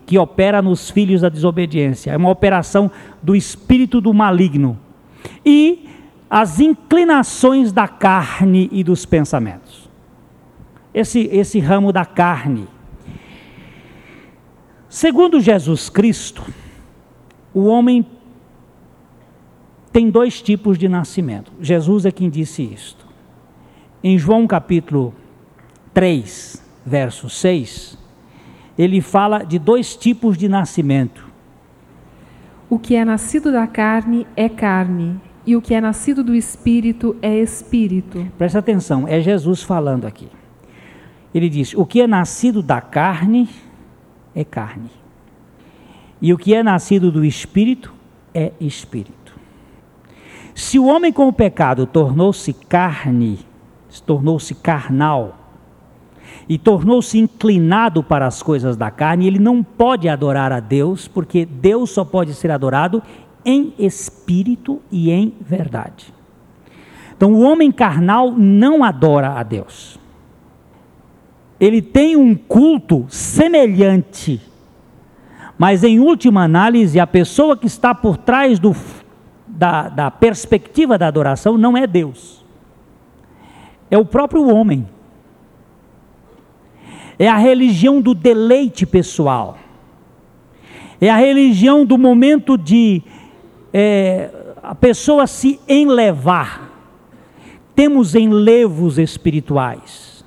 que 0.07 0.19
opera 0.19 0.61
nos 0.61 0.91
filhos 0.91 1.23
da 1.23 1.31
desobediência. 1.31 2.11
É 2.11 2.17
uma 2.17 2.29
operação 2.29 2.91
do 3.23 3.35
espírito 3.35 3.99
do 3.99 4.13
maligno. 4.13 4.79
E 5.45 5.89
as 6.29 6.61
inclinações 6.61 7.73
da 7.73 7.89
carne 7.89 8.69
e 8.71 8.85
dos 8.85 9.07
pensamentos. 9.07 9.89
Esse, 10.93 11.21
esse 11.33 11.59
ramo 11.59 11.91
da 11.91 12.05
carne. 12.05 12.69
Segundo 14.89 15.41
Jesus 15.41 15.89
Cristo, 15.89 16.45
o 17.55 17.65
homem 17.65 18.05
tem 19.91 20.11
dois 20.11 20.43
tipos 20.43 20.77
de 20.77 20.87
nascimento. 20.89 21.51
Jesus 21.61 22.05
é 22.05 22.13
quem 22.13 22.29
disse 22.29 22.63
isto. 22.63 23.07
Em 24.05 24.19
João 24.19 24.47
capítulo 24.47 25.15
3, 25.95 26.63
verso 26.85 27.31
6, 27.31 28.00
ele 28.81 29.03
fala 29.03 29.45
de 29.45 29.59
dois 29.59 29.95
tipos 29.95 30.39
de 30.39 30.49
nascimento. 30.49 31.29
O 32.67 32.79
que 32.79 32.95
é 32.95 33.05
nascido 33.05 33.53
da 33.53 33.67
carne 33.67 34.27
é 34.35 34.49
carne, 34.49 35.21
e 35.47 35.55
o 35.55 35.61
que 35.61 35.75
é 35.75 35.83
nascido 35.83 36.25
do 36.25 36.35
espírito 36.35 37.15
é 37.21 37.39
espírito. 37.39 38.27
Presta 38.39 38.59
atenção, 38.59 39.07
é 39.07 39.21
Jesus 39.21 39.63
falando 39.63 40.07
aqui. 40.07 40.29
Ele 41.35 41.51
diz: 41.51 41.75
O 41.75 41.85
que 41.85 42.01
é 42.01 42.07
nascido 42.07 42.63
da 42.63 42.81
carne 42.81 43.51
é 44.35 44.45
carne, 44.45 44.91
e 46.23 46.33
o 46.33 46.39
que 46.39 46.55
é 46.55 46.63
nascido 46.63 47.13
do 47.13 47.23
espírito 47.23 47.93
é 48.33 48.53
espírito. 48.59 49.35
Se 50.55 50.79
o 50.79 50.87
homem 50.87 51.13
com 51.13 51.29
o 51.29 51.33
pecado 51.35 51.85
tornou-se 51.85 52.55
carne, 52.55 53.41
tornou-se 54.07 54.55
carnal, 54.55 55.40
e 56.51 56.59
tornou-se 56.59 57.17
inclinado 57.17 58.03
para 58.03 58.27
as 58.27 58.43
coisas 58.43 58.77
da 58.77 58.91
carne, 58.91 59.25
ele 59.25 59.39
não 59.39 59.63
pode 59.63 60.09
adorar 60.09 60.51
a 60.51 60.59
Deus, 60.59 61.07
porque 61.07 61.47
Deus 61.47 61.91
só 61.91 62.05
pode 62.05 62.35
ser 62.35 62.51
adorado 62.51 63.01
em 63.45 63.73
espírito 63.79 64.83
e 64.91 65.13
em 65.13 65.33
verdade. 65.41 66.13
Então, 67.17 67.35
o 67.35 67.43
homem 67.43 67.71
carnal 67.71 68.33
não 68.33 68.83
adora 68.83 69.39
a 69.39 69.45
Deus. 69.45 69.97
Ele 71.61 71.81
tem 71.81 72.17
um 72.17 72.35
culto 72.35 73.07
semelhante, 73.09 74.41
mas 75.57 75.85
em 75.85 76.01
última 76.01 76.43
análise, 76.43 76.99
a 76.99 77.07
pessoa 77.07 77.57
que 77.57 77.69
está 77.69 77.95
por 77.95 78.17
trás 78.17 78.59
do 78.59 78.75
da, 79.47 79.89
da 79.89 80.11
perspectiva 80.11 80.99
da 80.99 81.07
adoração 81.07 81.57
não 81.57 81.77
é 81.77 81.87
Deus, 81.87 82.45
é 83.89 83.97
o 83.97 84.05
próprio 84.05 84.53
homem. 84.53 84.85
É 87.21 87.29
a 87.29 87.37
religião 87.37 88.01
do 88.01 88.15
deleite 88.15 88.87
pessoal. 88.87 89.59
É 90.99 91.11
a 91.11 91.17
religião 91.17 91.85
do 91.85 91.99
momento 91.99 92.57
de 92.57 93.03
é, 93.75 94.31
a 94.63 94.75
pessoa 94.75 95.27
se 95.27 95.61
enlevar. 95.69 96.71
Temos 97.75 98.15
enlevos 98.15 98.99
espirituais. 98.99 100.25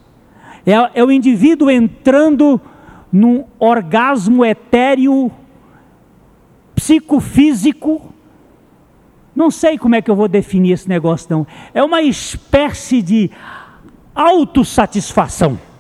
É, 0.64 0.74
é 0.94 1.04
o 1.04 1.12
indivíduo 1.12 1.72
entrando 1.72 2.62
num 3.12 3.44
orgasmo 3.58 4.46
etéreo, 4.46 5.32
psicofísico, 6.76 8.14
não 9.36 9.50
sei 9.50 9.80
como 9.80 9.96
é 9.96 10.02
que 10.02 10.12
eu 10.12 10.16
vou 10.16 10.28
definir 10.28 10.74
esse 10.74 10.88
negócio, 10.88 11.26
não. 11.32 11.48
É 11.74 11.84
uma 11.84 12.04
espécie 12.04 13.02
de 13.02 13.32
autossatisfação. 14.14 15.73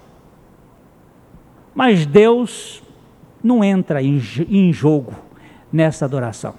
Mas 1.73 2.05
Deus 2.05 2.83
não 3.43 3.63
entra 3.63 4.01
em, 4.01 4.71
jogo 4.71 5.13
nessa 5.71 6.05
adoração. 6.05 6.55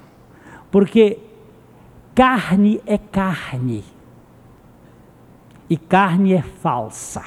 Porque 0.71 1.19
carne 2.15 2.81
é 2.85 2.99
carne. 2.99 3.85
E 5.71 5.77
carne 5.77 6.35
é 6.35 6.43
falsa. 6.43 7.23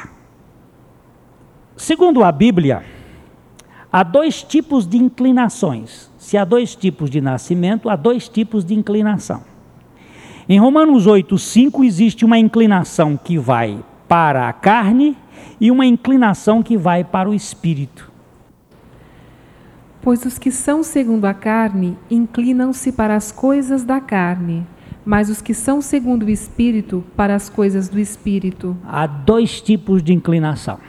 Segundo 1.75 2.23
a 2.23 2.31
Bíblia, 2.31 2.83
há 3.91 4.03
dois 4.03 4.43
tipos 4.43 4.87
de 4.87 4.97
inclinações. 4.97 6.11
Se 6.17 6.37
há 6.37 6.43
dois 6.43 6.75
tipos 6.75 7.09
de 7.09 7.21
nascimento, 7.21 7.89
há 7.89 7.95
dois 7.95 8.27
tipos 8.27 8.65
de 8.65 8.73
inclinação. 8.73 9.43
Em 10.49 10.59
Romanos 10.59 11.07
8, 11.07 11.37
5 11.37 11.83
existe 11.83 12.23
uma 12.23 12.37
inclinação 12.37 13.17
que 13.17 13.37
vai 13.37 13.83
para 14.07 14.47
a 14.47 14.53
carne 14.53 15.17
e 15.59 15.71
uma 15.71 15.85
inclinação 15.85 16.63
que 16.63 16.77
vai 16.77 17.03
para 17.03 17.29
o 17.29 17.33
espírito. 17.33 18.11
Pois 20.01 20.23
os 20.25 20.37
que 20.37 20.51
são 20.51 20.83
segundo 20.83 21.25
a 21.25 21.33
carne 21.33 21.97
inclinam-se 22.09 22.91
para 22.91 23.15
as 23.15 23.31
coisas 23.31 23.83
da 23.83 23.99
carne, 23.99 24.65
mas 25.05 25.29
os 25.29 25.41
que 25.41 25.53
são 25.53 25.81
segundo 25.81 26.23
o 26.23 26.29
espírito 26.29 27.03
para 27.15 27.35
as 27.35 27.49
coisas 27.49 27.89
do 27.89 27.99
espírito. 27.99 28.77
Há 28.85 29.05
dois 29.07 29.61
tipos 29.61 30.01
de 30.01 30.13
inclinação. 30.13 30.79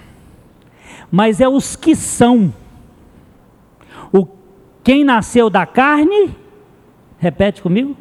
Mas 1.11 1.40
é 1.40 1.48
os 1.48 1.74
que 1.74 1.96
são. 1.96 2.52
O 4.12 4.26
quem 4.85 5.04
nasceu 5.04 5.50
da 5.50 5.66
carne, 5.66 6.35
repete 7.18 7.61
comigo 7.61 7.96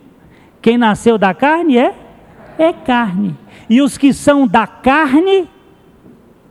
quem 0.61 0.77
nasceu 0.77 1.17
da 1.17 1.33
carne 1.33 1.77
é 1.77 1.95
é 2.57 2.73
carne. 2.73 3.37
E 3.69 3.81
os 3.81 3.97
que 3.97 4.13
são 4.13 4.47
da 4.47 4.65
carne 4.65 5.49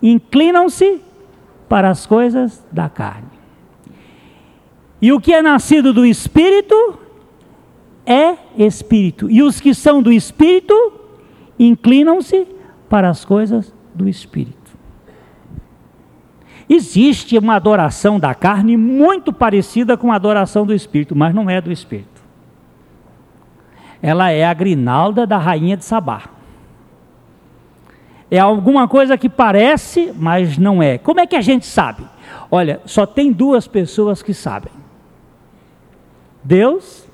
inclinam-se 0.02 1.00
para 1.68 1.90
as 1.90 2.06
coisas 2.06 2.64
da 2.70 2.88
carne. 2.88 3.28
E 5.00 5.12
o 5.12 5.20
que 5.20 5.32
é 5.32 5.42
nascido 5.42 5.92
do 5.92 6.04
espírito 6.04 6.98
é 8.04 8.36
espírito. 8.56 9.30
E 9.30 9.42
os 9.42 9.60
que 9.60 9.74
são 9.74 10.02
do 10.02 10.12
espírito 10.12 10.74
inclinam-se 11.58 12.46
para 12.88 13.08
as 13.08 13.24
coisas 13.24 13.74
do 13.94 14.08
espírito. 14.08 14.56
Existe 16.68 17.38
uma 17.38 17.54
adoração 17.54 18.18
da 18.18 18.34
carne 18.34 18.76
muito 18.76 19.32
parecida 19.32 19.96
com 19.96 20.12
a 20.12 20.16
adoração 20.16 20.66
do 20.66 20.74
espírito, 20.74 21.14
mas 21.14 21.34
não 21.34 21.48
é 21.48 21.60
do 21.60 21.70
espírito 21.70 22.16
ela 24.02 24.30
é 24.30 24.44
a 24.44 24.54
grinalda 24.54 25.26
da 25.26 25.38
rainha 25.38 25.76
de 25.76 25.84
Sabá. 25.84 26.22
É 28.30 28.38
alguma 28.38 28.88
coisa 28.88 29.16
que 29.16 29.28
parece, 29.28 30.12
mas 30.16 30.58
não 30.58 30.82
é. 30.82 30.98
Como 30.98 31.20
é 31.20 31.26
que 31.26 31.36
a 31.36 31.40
gente 31.40 31.64
sabe? 31.66 32.04
Olha, 32.50 32.80
só 32.84 33.06
tem 33.06 33.32
duas 33.32 33.68
pessoas 33.68 34.22
que 34.22 34.34
sabem: 34.34 34.72
Deus 36.42 37.06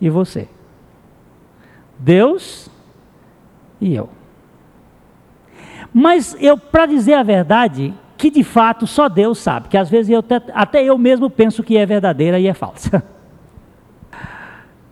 e 0.00 0.08
você. 0.08 0.48
Deus 1.98 2.70
e 3.80 3.94
eu. 3.94 4.08
Mas 5.92 6.36
eu, 6.40 6.58
para 6.58 6.86
dizer 6.86 7.14
a 7.14 7.22
verdade, 7.22 7.94
que 8.16 8.30
de 8.30 8.44
fato 8.44 8.86
só 8.86 9.08
Deus 9.08 9.38
sabe, 9.38 9.68
que 9.68 9.78
às 9.78 9.88
vezes 9.88 10.10
eu 10.10 10.20
até, 10.20 10.42
até 10.52 10.84
eu 10.84 10.98
mesmo 10.98 11.30
penso 11.30 11.62
que 11.62 11.76
é 11.76 11.86
verdadeira 11.86 12.38
e 12.38 12.46
é 12.46 12.54
falsa. 12.54 13.02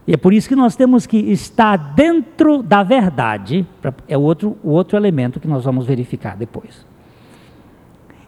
E 0.07 0.13
é 0.13 0.17
por 0.17 0.35
isso 0.35 0.49
que 0.49 0.57
nós 0.57 0.77
temos 0.77 1.07
que 1.07 1.17
estar 1.17 1.77
dentro 1.77 2.63
da 2.63 2.83
verdade, 2.83 3.67
é 4.07 4.19
o 4.19 4.21
outro, 4.21 4.57
o 4.63 4.71
outro 4.71 4.97
elemento 4.97 5.41
que 5.41 5.49
nós 5.49 5.65
vamos 5.65 5.87
verificar 5.87 6.37
depois. 6.37 6.85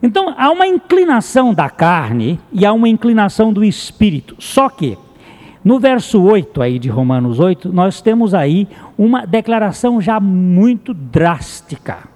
Então, 0.02 0.34
há 0.36 0.50
uma 0.50 0.66
inclinação 0.66 1.52
da 1.52 1.68
carne 1.68 2.38
e 2.52 2.64
há 2.64 2.72
uma 2.72 2.88
inclinação 2.88 3.52
do 3.52 3.64
espírito. 3.64 4.36
Só 4.38 4.68
que, 4.68 4.96
no 5.64 5.78
verso 5.78 6.22
8 6.22 6.62
aí 6.62 6.78
de 6.78 6.88
Romanos 6.88 7.40
8, 7.40 7.72
nós 7.72 8.00
temos 8.00 8.32
aí 8.32 8.68
uma 8.96 9.26
declaração 9.26 10.00
já 10.00 10.20
muito 10.20 10.94
drástica. 10.94 12.08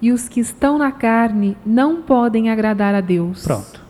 E 0.00 0.12
os 0.12 0.28
que 0.28 0.40
estão 0.40 0.78
na 0.78 0.90
carne 0.92 1.56
não 1.64 2.02
podem 2.02 2.50
agradar 2.50 2.94
a 2.94 3.00
Deus. 3.00 3.44
Pronto. 3.44 3.81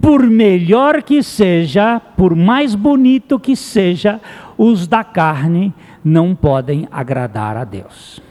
Por 0.00 0.24
melhor 0.26 1.02
que 1.02 1.22
seja, 1.22 2.00
por 2.00 2.34
mais 2.34 2.74
bonito 2.74 3.38
que 3.38 3.56
seja, 3.56 4.20
os 4.56 4.86
da 4.86 5.02
carne 5.02 5.74
não 6.04 6.34
podem 6.34 6.86
agradar 6.90 7.56
a 7.56 7.64
Deus 7.64 8.22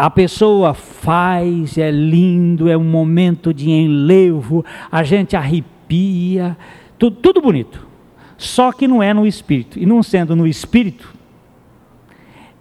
a 0.00 0.08
pessoa 0.08 0.72
faz, 0.72 1.76
é 1.76 1.90
lindo, 1.90 2.70
é 2.70 2.76
um 2.76 2.82
momento 2.82 3.52
de 3.52 3.70
enlevo, 3.70 4.64
a 4.90 5.02
gente 5.02 5.36
arrepia, 5.36 6.56
tudo, 6.98 7.16
tudo 7.16 7.42
bonito. 7.42 7.86
Só 8.38 8.72
que 8.72 8.88
não 8.88 9.02
é 9.02 9.12
no 9.12 9.26
espírito. 9.26 9.78
E 9.78 9.84
não 9.84 10.02
sendo 10.02 10.34
no 10.34 10.46
espírito, 10.46 11.14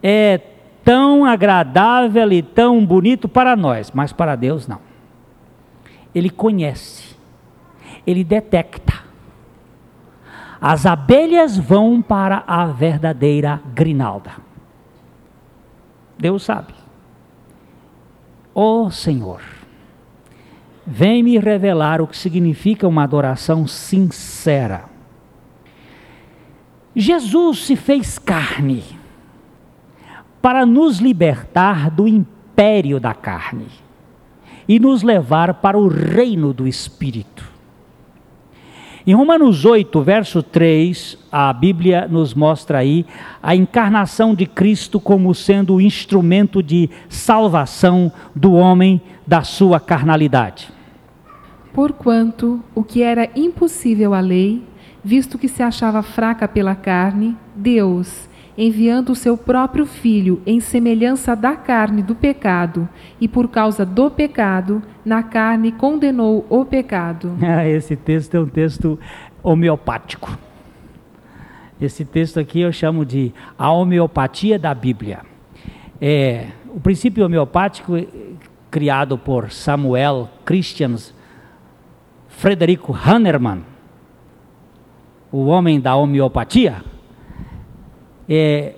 é 0.04 0.38
tão 0.84 1.24
agradável 1.24 2.30
e 2.30 2.42
tão 2.42 2.86
bonito 2.86 3.30
para 3.30 3.56
nós, 3.56 3.90
mas 3.94 4.12
para 4.12 4.36
Deus 4.36 4.68
não. 4.68 4.82
Ele 6.14 6.30
conhece, 6.30 7.09
ele 8.06 8.24
detecta. 8.24 8.94
As 10.62 10.86
abelhas 10.86 11.58
vão 11.58 12.02
para 12.02 12.44
a 12.46 12.66
verdadeira 12.66 13.62
grinalda. 13.74 14.32
Deus 16.18 16.44
sabe. 16.44 16.74
Ó 18.54 18.84
oh, 18.84 18.92
Senhor, 18.92 19.42
vem 20.86 21.24
me 21.24 21.38
revelar 21.38 22.02
o 22.02 22.08
que 22.08 22.18
significa 22.18 22.88
uma 22.88 23.04
adoração 23.04 23.66
sincera. 23.66 24.86
Jesus 26.94 27.66
se 27.66 27.76
fez 27.78 28.20
carne 28.20 28.84
para 30.42 30.66
nos 30.66 31.00
libertar 31.00 31.90
do 31.90 32.08
império 32.08 33.00
da 33.00 33.14
carne 33.14 33.68
e 34.68 34.80
nos 34.80 35.04
levar 35.04 35.56
para 35.56 35.78
o 35.78 35.88
reino 35.88 36.54
do 36.54 36.68
Espírito. 36.68 37.49
Em 39.08 39.14
Romanos 39.14 39.64
8, 39.64 40.02
verso 40.02 40.44
3, 40.44 41.18
a 41.32 41.54
Bíblia 41.54 42.08
nos 42.08 42.34
mostra 42.34 42.80
aí 42.80 43.06
a 43.42 43.56
encarnação 43.56 44.36
de 44.36 44.46
Cristo 44.46 45.00
como 45.00 45.34
sendo 45.34 45.76
o 45.76 45.82
instrumento 45.82 46.62
de 46.62 46.90
salvação 47.08 48.12
do 48.36 48.54
homem 48.54 49.02
da 49.26 49.42
sua 49.42 49.80
carnalidade. 49.80 50.68
Porquanto 51.74 52.62
o 52.76 52.84
que 52.84 53.02
era 53.02 53.30
impossível 53.36 54.14
à 54.14 54.20
lei, 54.20 54.64
visto 55.04 55.38
que 55.38 55.48
se 55.48 55.64
achava 55.64 56.04
fraca 56.04 56.46
pela 56.46 56.76
carne, 56.76 57.38
Deus, 57.56 58.29
enviando 58.60 59.12
o 59.12 59.16
seu 59.16 59.38
próprio 59.38 59.86
Filho 59.86 60.42
em 60.46 60.60
semelhança 60.60 61.34
da 61.34 61.56
carne 61.56 62.04
do 62.04 62.14
pecado, 62.14 62.88
e 63.20 63.26
por 63.26 63.48
causa 63.48 63.86
do 63.86 64.12
pecado, 64.12 64.84
na 65.06 65.24
carne 65.24 65.72
condenou 65.72 66.46
o 66.50 66.66
pecado. 66.66 67.32
Ah, 67.42 67.68
esse 67.68 67.96
texto 67.96 68.36
é 68.36 68.40
um 68.40 68.48
texto 68.48 69.00
homeopático. 69.42 70.38
Esse 71.82 72.04
texto 72.04 72.40
aqui 72.40 72.60
eu 72.60 72.72
chamo 72.72 73.06
de 73.06 73.34
a 73.58 73.72
homeopatia 73.72 74.60
da 74.60 74.74
Bíblia. 74.74 75.22
É, 76.00 76.48
o 76.68 76.80
princípio 76.80 77.26
homeopático 77.26 77.96
é 77.96 78.06
criado 78.70 79.18
por 79.18 79.52
Samuel 79.52 80.30
Christians 80.46 81.14
Frederico 82.28 82.94
Hannerman, 82.94 83.64
o 85.32 85.46
homem 85.46 85.80
da 85.80 85.96
homeopatia, 85.96 86.84
é, 88.30 88.74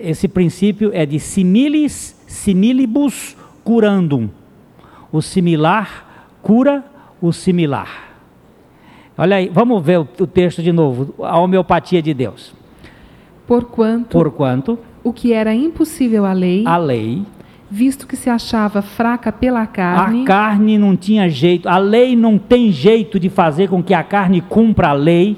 esse 0.00 0.26
princípio 0.26 0.90
é 0.94 1.04
de 1.04 1.20
similis, 1.20 2.18
similibus 2.26 3.36
curandum. 3.62 4.28
O 5.12 5.20
similar 5.20 6.28
cura 6.42 6.84
o 7.20 7.32
similar. 7.32 8.06
Olha 9.18 9.36
aí, 9.36 9.50
vamos 9.52 9.82
ver 9.82 9.98
o, 9.98 10.04
texto 10.04 10.62
de 10.62 10.72
novo, 10.72 11.14
a 11.24 11.38
homeopatia 11.38 12.02
de 12.02 12.12
Deus. 12.12 12.54
Porquanto, 13.46 14.10
Porquanto 14.10 14.78
o 15.02 15.12
que 15.12 15.32
era 15.32 15.54
impossível 15.54 16.26
à 16.26 16.32
lei, 16.32 16.64
a 16.66 16.76
lei, 16.76 17.22
visto 17.70 18.06
que 18.06 18.16
se 18.16 18.28
achava 18.28 18.82
fraca 18.82 19.32
pela 19.32 19.66
carne, 19.66 20.22
a 20.22 20.26
carne 20.26 20.76
não 20.76 20.96
tinha 20.96 21.28
jeito, 21.30 21.68
a 21.68 21.78
lei 21.78 22.16
não 22.16 22.38
tem 22.38 22.70
jeito 22.70 23.18
de 23.18 23.30
fazer 23.30 23.68
com 23.68 23.82
que 23.82 23.94
a 23.94 24.02
carne 24.02 24.40
cumpra 24.40 24.88
a 24.88 24.92
lei 24.92 25.36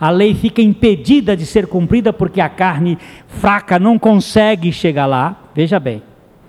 a 0.00 0.10
lei 0.10 0.34
fica 0.34 0.62
impedida 0.62 1.36
de 1.36 1.44
ser 1.44 1.66
cumprida 1.66 2.12
porque 2.12 2.40
a 2.40 2.48
carne 2.48 2.98
fraca 3.26 3.78
não 3.78 3.98
consegue 3.98 4.72
chegar 4.72 5.06
lá. 5.06 5.50
Veja 5.54 5.80
bem. 5.80 6.02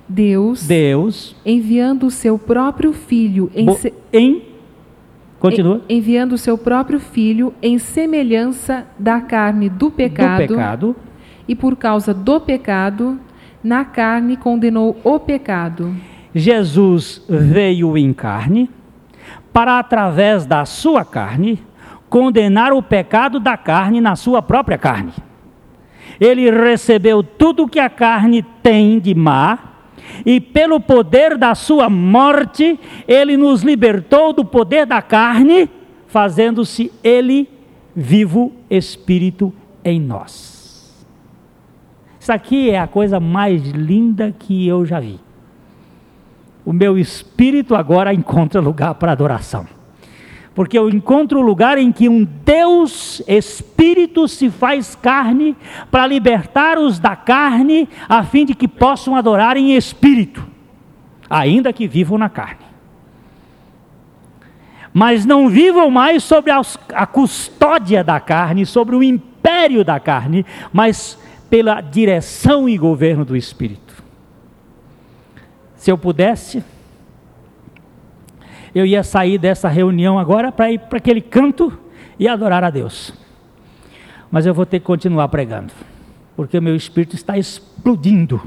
Deus, 0.08 0.66
Deus 0.66 1.36
enviando 1.46 2.08
o 2.08 2.12
seu 2.12 2.38
próprio 2.38 2.94
filho 2.94 3.52
em, 3.54 3.72
se... 3.76 3.94
em 4.12 4.42
continua 5.40 5.82
enviando 5.88 6.34
o 6.34 6.38
seu 6.38 6.58
próprio 6.58 7.00
filho 7.00 7.54
em 7.62 7.78
semelhança 7.78 8.88
da 8.98 9.22
carne 9.22 9.70
do 9.70 9.92
pecado, 9.92 10.42
do 10.42 10.48
pecado 10.48 10.96
e 11.48 11.56
por 11.56 11.76
causa 11.76 12.12
do 12.12 12.42
pecado 12.42 13.20
na 13.64 13.86
carne 13.86 14.36
condenou 14.36 14.98
o 15.04 15.20
pecado. 15.20 15.96
Jesus 16.34 17.24
veio 17.30 17.96
em 17.96 18.12
carne 18.12 18.70
para 19.54 19.78
através 19.78 20.46
da 20.46 20.66
sua 20.66 21.06
carne 21.06 21.60
condenar 22.10 22.74
o 22.74 22.82
pecado 22.82 23.40
da 23.40 23.56
carne 23.56 24.02
na 24.02 24.16
sua 24.16 24.42
própria 24.42 24.78
carne. 24.78 25.14
Ele 26.20 26.50
recebeu 26.50 27.24
tudo 27.24 27.68
que 27.68 27.80
a 27.80 27.90
carne 27.90 28.44
tem 28.64 29.00
de 29.00 29.14
má, 29.14 29.60
e 30.26 30.42
pelo 30.42 30.80
poder 30.80 31.38
da 31.38 31.54
sua 31.54 31.90
morte, 31.90 32.80
ele 33.08 33.38
nos 33.38 33.62
libertou 33.62 34.34
do 34.34 34.44
poder 34.44 34.86
da 34.86 35.02
carne, 35.02 35.70
fazendo-se 36.08 36.92
ele 37.04 37.48
vivo 37.96 38.52
espírito 38.70 39.54
em 39.84 40.00
nós. 40.02 41.06
Isso 42.20 42.32
aqui 42.32 42.72
é 42.72 42.80
a 42.80 42.88
coisa 42.88 43.20
mais 43.20 43.62
linda 43.70 44.36
que 44.38 44.68
eu 44.68 44.86
já 44.86 45.00
vi. 45.00 45.20
O 46.66 46.74
meu 46.74 46.98
espírito 46.98 47.76
agora 47.76 48.14
encontra 48.14 48.60
lugar 48.60 48.96
para 48.96 49.12
adoração 49.12 49.79
porque 50.54 50.78
eu 50.78 50.90
encontro 50.90 51.40
o 51.40 51.44
lugar 51.44 51.78
em 51.78 51.92
que 51.92 52.10
um 52.10 52.24
Deus 52.24 53.22
Espírito 53.28 54.28
se 54.28 54.50
faz 54.50 54.96
carne 54.96 55.56
para 55.90 56.08
libertar 56.08 56.78
os 56.78 57.00
da 57.00 57.16
carne, 57.16 57.88
a 58.08 58.24
fim 58.24 58.46
de 58.46 58.54
que 58.54 58.68
possam 58.68 59.16
adorar 59.16 59.56
em 59.56 59.76
espírito, 59.76 60.46
ainda 61.30 61.72
que 61.72 61.88
vivam 61.88 62.18
na 62.18 62.30
carne. 62.30 62.68
Mas 64.94 65.26
não 65.26 65.48
vivam 65.48 65.90
mais 65.90 66.24
sobre 66.24 66.52
a 66.52 67.06
custódia 67.06 68.04
da 68.04 68.20
carne, 68.20 68.66
sobre 68.66 68.96
o 68.96 69.04
império 69.04 69.86
da 69.86 70.00
carne, 70.00 70.46
mas 70.74 71.18
pela 71.50 71.82
direção 71.82 72.68
e 72.68 72.78
governo 72.78 73.24
do 73.24 73.36
Espírito. 73.36 74.04
Se 75.76 75.92
eu 75.92 75.98
pudesse, 75.98 76.64
eu 78.74 78.86
ia 78.86 79.04
sair 79.04 79.38
dessa 79.38 79.68
reunião 79.68 80.20
agora 80.20 80.52
para 80.52 80.72
ir 80.72 80.80
para 80.80 80.98
aquele 80.98 81.22
canto 81.22 81.78
e 82.18 82.28
adorar 82.28 82.64
a 82.64 82.70
Deus. 82.70 83.14
Mas 84.32 84.46
eu 84.46 84.54
vou 84.54 84.66
ter 84.66 84.80
que 84.80 84.86
continuar 84.86 85.28
pregando, 85.30 85.74
porque 86.36 86.58
o 86.58 86.62
meu 86.62 86.76
espírito 86.76 87.16
está 87.16 87.38
explodindo. 87.38 88.42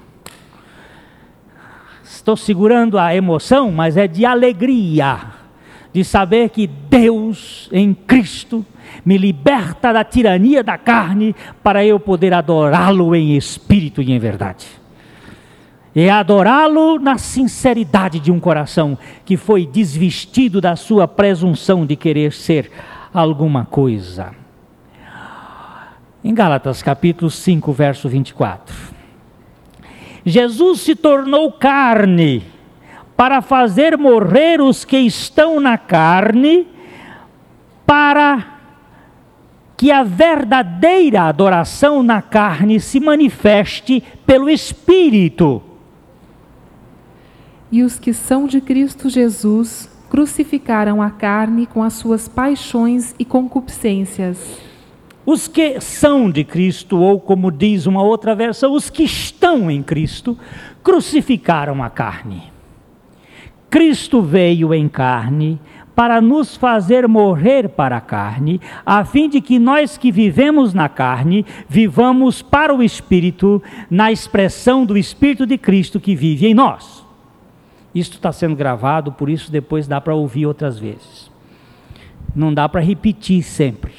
Estou 2.04 2.37
segurando 2.37 2.98
a 2.98 3.14
emoção, 3.14 3.72
mas 3.72 3.96
é 3.96 4.06
de 4.06 4.24
alegria, 4.24 5.18
de 5.92 6.04
saber 6.04 6.50
que 6.50 6.66
Deus 6.66 7.68
em 7.72 7.92
Cristo 7.94 8.64
me 9.04 9.16
liberta 9.16 9.92
da 9.92 10.04
tirania 10.04 10.62
da 10.62 10.78
carne 10.78 11.35
para 11.62 11.85
eu 11.85 11.98
poder 11.98 12.32
adorá-lo 12.32 13.14
em 13.16 13.37
espírito 13.37 14.02
e 14.02 14.12
em 14.12 14.18
verdade 14.18 14.82
é 15.94 16.09
adorá-lo 16.09 16.98
na 16.98 17.18
sinceridade 17.18 18.18
de 18.18 18.33
um 18.33 18.40
coração 18.40 18.96
que 19.24 19.37
foi 19.37 19.66
desvestido 19.66 20.61
da 20.61 20.74
sua 20.74 21.07
presunção 21.07 21.85
de 21.85 21.96
querer 21.96 22.33
ser 22.33 22.70
alguma 23.12 23.66
coisa. 23.66 24.33
Em 26.24 26.33
Gálatas 26.33 26.83
capítulo 26.83 27.31
5, 27.31 27.72
verso 27.72 28.09
24. 28.09 28.74
Jesus 30.24 30.81
se 30.81 30.94
tornou 30.94 31.52
carne 31.52 32.44
para 33.16 33.42
fazer 33.42 33.98
morrer 33.98 34.61
os 34.61 34.85
que 34.85 34.96
estão 34.98 35.61
na 35.61 35.76
carne, 35.76 36.66
para 37.85 38.52
que 39.76 39.90
a 39.90 40.05
verdadeira 40.05 41.22
adoração 41.22 42.02
na 42.02 42.22
carne 42.22 42.81
se 42.81 43.00
manifeste 43.00 44.02
pelo 44.24 44.48
Espírito. 44.48 45.71
E 47.72 47.82
os 47.82 47.98
que 47.98 48.12
são 48.12 48.46
de 48.46 48.61
Cristo 48.61 49.08
Jesus 49.08 49.90
crucificaram 50.11 51.00
a 51.00 51.08
carne 51.08 51.64
com 51.64 51.82
as 51.82 51.94
suas 51.94 52.28
paixões 52.28 53.14
e 53.18 53.24
concupiscências. 53.24 54.61
Os 55.24 55.48
que 55.48 55.80
são 55.80 56.30
de 56.30 56.44
Cristo, 56.44 56.98
ou 56.98 57.18
como 57.18 57.50
diz 57.50 57.87
uma 57.87 58.02
outra 58.02 58.35
versão, 58.35 58.74
os 58.74 58.90
que 58.90 59.04
estão 59.04 59.70
em 59.70 59.82
Cristo, 59.82 60.37
crucificaram 60.82 61.82
a 61.82 61.88
carne. 61.88 62.42
Cristo 63.70 64.20
veio 64.20 64.74
em 64.74 64.87
carne 64.87 65.58
para 65.94 66.20
nos 66.20 66.56
fazer 66.56 67.08
morrer 67.08 67.70
para 67.70 67.96
a 67.96 68.00
carne, 68.02 68.61
a 68.85 69.02
fim 69.06 69.30
de 69.30 69.40
que 69.40 69.58
nós 69.58 69.96
que 69.96 70.12
vivemos 70.12 70.74
na 70.74 70.90
carne, 70.90 71.46
vivamos 71.68 72.42
para 72.42 72.74
o 72.74 72.82
Espírito, 72.82 73.62
na 73.90 74.12
expressão 74.12 74.85
do 74.85 74.98
Espírito 74.98 75.46
de 75.46 75.56
Cristo 75.56 75.98
que 75.98 76.14
vive 76.14 76.46
em 76.46 76.52
nós. 76.52 77.02
Isto 77.94 78.14
está 78.14 78.33
sendo 78.33 78.57
gravado, 78.57 79.12
por 79.12 79.28
isso 79.28 79.50
depois 79.50 79.87
dá 79.87 80.00
para 80.00 80.14
ouvir 80.14 80.46
outras 80.46 80.78
vezes. 80.78 81.31
Não 82.35 82.52
dá 82.52 82.68
para 82.68 82.81
repetir 82.81 83.42
sempre. 83.42 83.92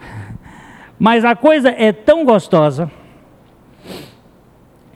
Mas 0.98 1.24
a 1.24 1.36
coisa 1.36 1.68
é 1.68 1.92
tão 1.92 2.24
gostosa 2.24 2.90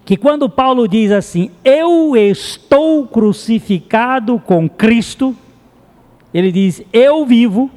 que 0.04 0.16
quando 0.16 0.48
Paulo 0.48 0.88
diz 0.88 1.12
assim: 1.12 1.50
Eu 1.64 2.16
estou 2.16 3.06
crucificado 3.06 4.38
com 4.38 4.68
Cristo, 4.68 5.36
ele 6.32 6.50
diz: 6.50 6.82
Eu 6.92 7.26
vivo, 7.26 7.70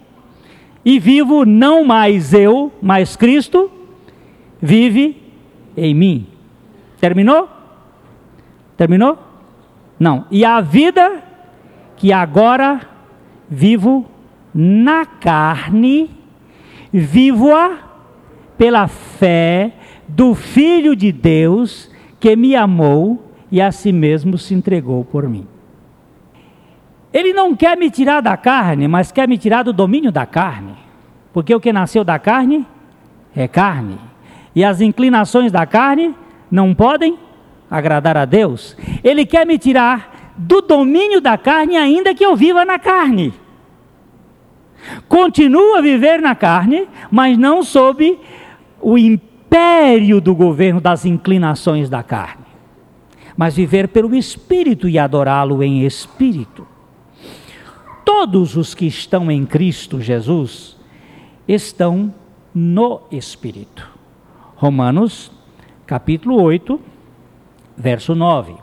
e 0.83 0.99
vivo 0.99 1.45
não 1.45 1.83
mais 1.83 2.33
eu, 2.33 2.71
mas 2.81 3.15
Cristo 3.15 3.71
vive 4.61 5.21
em 5.75 5.93
mim. 5.95 6.27
Terminou? 6.99 7.49
Terminou? 8.77 9.17
Não. 9.99 10.25
E 10.29 10.43
a 10.43 10.61
vida 10.61 11.23
que 11.95 12.11
agora 12.11 12.81
vivo 13.49 14.05
na 14.53 15.05
carne, 15.05 16.09
vivo-a 16.91 17.77
pela 18.57 18.87
fé 18.87 19.73
do 20.07 20.33
Filho 20.33 20.95
de 20.95 21.11
Deus 21.11 21.91
que 22.19 22.35
me 22.35 22.55
amou 22.55 23.31
e 23.51 23.61
a 23.61 23.71
si 23.71 23.91
mesmo 23.91 24.37
se 24.37 24.53
entregou 24.53 25.03
por 25.03 25.27
mim. 25.27 25.47
Ele 27.13 27.33
não 27.33 27.55
quer 27.55 27.77
me 27.77 27.89
tirar 27.89 28.21
da 28.21 28.35
carne, 28.35 28.87
mas 28.87 29.11
quer 29.11 29.27
me 29.27 29.37
tirar 29.37 29.63
do 29.63 29.71
domínio 29.71 30.11
da 30.11 30.25
carne. 30.25 30.75
Porque 31.31 31.53
o 31.53 31.59
que 31.59 31.71
nasceu 31.71 32.03
da 32.03 32.19
carne 32.19 32.65
é 33.35 33.47
carne. 33.47 33.97
E 34.53 34.63
as 34.63 34.81
inclinações 34.81 35.51
da 35.51 35.65
carne 35.65 36.15
não 36.51 36.73
podem 36.73 37.17
agradar 37.77 38.17
a 38.17 38.25
Deus. 38.25 38.75
Ele 39.03 39.25
quer 39.25 39.45
me 39.45 39.57
tirar 39.57 40.33
do 40.37 40.61
domínio 40.61 41.21
da 41.21 41.37
carne, 41.37 41.77
ainda 41.77 42.13
que 42.13 42.25
eu 42.25 42.35
viva 42.35 42.65
na 42.65 42.77
carne. 42.77 43.33
Continua 45.07 45.79
a 45.79 45.81
viver 45.81 46.21
na 46.21 46.35
carne, 46.35 46.87
mas 47.09 47.37
não 47.37 47.63
sob 47.63 48.19
o 48.81 48.97
império 48.97 50.21
do 50.21 50.35
governo 50.35 50.79
das 50.79 51.05
inclinações 51.05 51.89
da 51.89 52.03
carne, 52.03 52.45
mas 53.35 53.55
viver 53.55 53.87
pelo 53.87 54.13
Espírito 54.15 54.87
e 54.87 54.99
adorá-lo 54.99 55.63
em 55.63 55.85
espírito. 55.85 56.67
Todos 58.03 58.55
os 58.55 58.75
que 58.75 58.85
estão 58.85 59.31
em 59.31 59.45
Cristo 59.45 59.99
Jesus 59.99 60.77
estão 61.47 62.13
no 62.53 63.01
Espírito. 63.11 63.89
Romanos, 64.55 65.31
capítulo 65.85 66.41
8, 66.41 66.79
verso 67.77 68.15
9. 68.15 68.55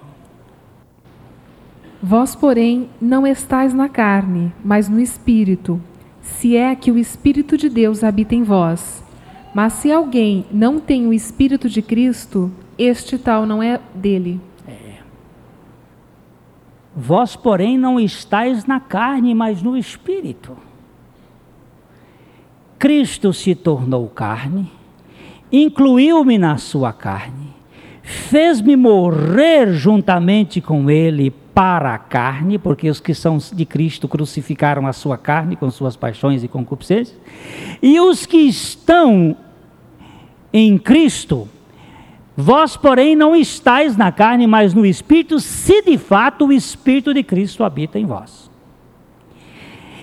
Vós, 2.02 2.34
porém, 2.34 2.90
não 3.00 3.26
estáis 3.26 3.72
na 3.72 3.88
carne, 3.88 4.52
mas 4.64 4.88
no 4.88 4.98
Espírito, 4.98 5.80
se 6.20 6.56
é 6.56 6.74
que 6.74 6.90
o 6.90 6.98
Espírito 6.98 7.56
de 7.56 7.68
Deus 7.68 8.02
habita 8.02 8.34
em 8.34 8.42
vós. 8.42 9.04
Mas 9.54 9.74
se 9.74 9.92
alguém 9.92 10.46
não 10.50 10.80
tem 10.80 11.06
o 11.06 11.12
Espírito 11.12 11.68
de 11.68 11.82
Cristo, 11.82 12.50
este 12.78 13.18
tal 13.18 13.46
não 13.46 13.62
é 13.62 13.78
dele. 13.94 14.40
É. 14.66 14.98
Vós, 16.96 17.36
porém, 17.36 17.78
não 17.78 18.00
estáis 18.00 18.64
na 18.64 18.80
carne, 18.80 19.34
mas 19.34 19.62
no 19.62 19.76
Espírito. 19.76 20.56
Cristo 22.78 23.32
se 23.32 23.54
tornou 23.54 24.08
carne, 24.08 24.68
incluiu-me 25.52 26.36
na 26.36 26.56
sua 26.56 26.92
carne, 26.92 27.51
fez-me 28.12 28.76
morrer 28.76 29.72
juntamente 29.72 30.60
com 30.60 30.90
ele 30.90 31.30
para 31.54 31.94
a 31.94 31.98
carne, 31.98 32.58
porque 32.58 32.88
os 32.88 33.00
que 33.00 33.14
são 33.14 33.38
de 33.38 33.64
Cristo 33.64 34.08
crucificaram 34.08 34.86
a 34.86 34.92
sua 34.92 35.18
carne 35.18 35.56
com 35.56 35.70
suas 35.70 35.96
paixões 35.96 36.42
e 36.42 36.48
concupiscências, 36.48 37.18
e 37.82 37.98
os 38.00 38.24
que 38.24 38.38
estão 38.38 39.36
em 40.52 40.78
Cristo, 40.78 41.48
vós, 42.36 42.76
porém, 42.76 43.16
não 43.16 43.34
estáis 43.34 43.96
na 43.96 44.12
carne, 44.12 44.46
mas 44.46 44.74
no 44.74 44.84
Espírito, 44.86 45.40
se 45.40 45.82
de 45.82 45.98
fato 45.98 46.46
o 46.46 46.52
Espírito 46.52 47.12
de 47.12 47.22
Cristo 47.22 47.64
habita 47.64 47.98
em 47.98 48.06
vós. 48.06 48.50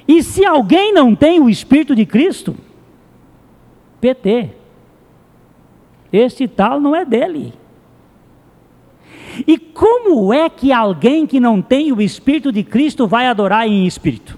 E 0.07 0.23
se 0.23 0.43
alguém 0.43 0.91
não 0.91 1.15
tem 1.15 1.39
o 1.39 1.49
Espírito 1.49 1.95
de 1.95 2.05
Cristo, 2.05 2.55
PT, 4.01 4.49
este 6.11 6.47
tal 6.47 6.79
não 6.79 6.95
é 6.95 7.05
dele. 7.05 7.53
E 9.45 9.57
como 9.57 10.33
é 10.33 10.49
que 10.49 10.71
alguém 10.71 11.25
que 11.25 11.39
não 11.39 11.61
tem 11.61 11.91
o 11.91 12.01
Espírito 12.01 12.51
de 12.51 12.63
Cristo 12.63 13.07
vai 13.07 13.27
adorar 13.27 13.67
em 13.67 13.85
espírito? 13.85 14.37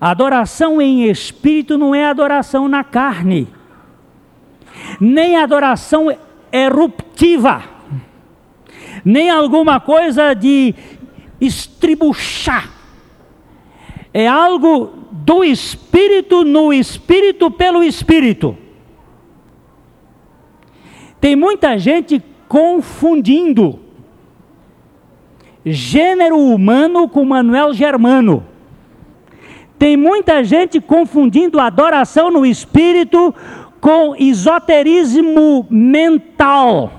Adoração 0.00 0.82
em 0.82 1.04
espírito 1.04 1.78
não 1.78 1.94
é 1.94 2.04
adoração 2.04 2.68
na 2.68 2.84
carne, 2.84 3.48
nem 5.00 5.36
adoração 5.36 6.14
eruptiva, 6.52 7.64
nem 9.04 9.30
alguma 9.30 9.80
coisa 9.80 10.34
de 10.34 10.74
estribuchar. 11.40 12.70
É 14.12 14.28
algo 14.28 14.92
do 15.10 15.42
espírito 15.42 16.44
no 16.44 16.72
espírito 16.72 17.50
pelo 17.50 17.82
espírito. 17.82 18.56
Tem 21.18 21.34
muita 21.34 21.78
gente 21.78 22.22
confundindo 22.54 23.80
gênero 25.66 26.38
humano 26.38 27.08
com 27.08 27.24
Manuel 27.24 27.74
Germano. 27.74 28.46
Tem 29.76 29.96
muita 29.96 30.44
gente 30.44 30.80
confundindo 30.80 31.58
adoração 31.58 32.30
no 32.30 32.46
espírito 32.46 33.34
com 33.80 34.14
esoterismo 34.14 35.66
mental. 35.68 36.92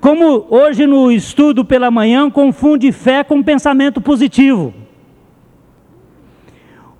Como 0.00 0.46
hoje 0.48 0.86
no 0.86 1.10
estudo 1.10 1.64
pela 1.64 1.90
manhã 1.90 2.30
confunde 2.30 2.92
fé 2.92 3.24
com 3.24 3.42
pensamento 3.42 4.00
positivo. 4.00 4.72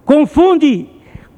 Confunde 0.04 0.88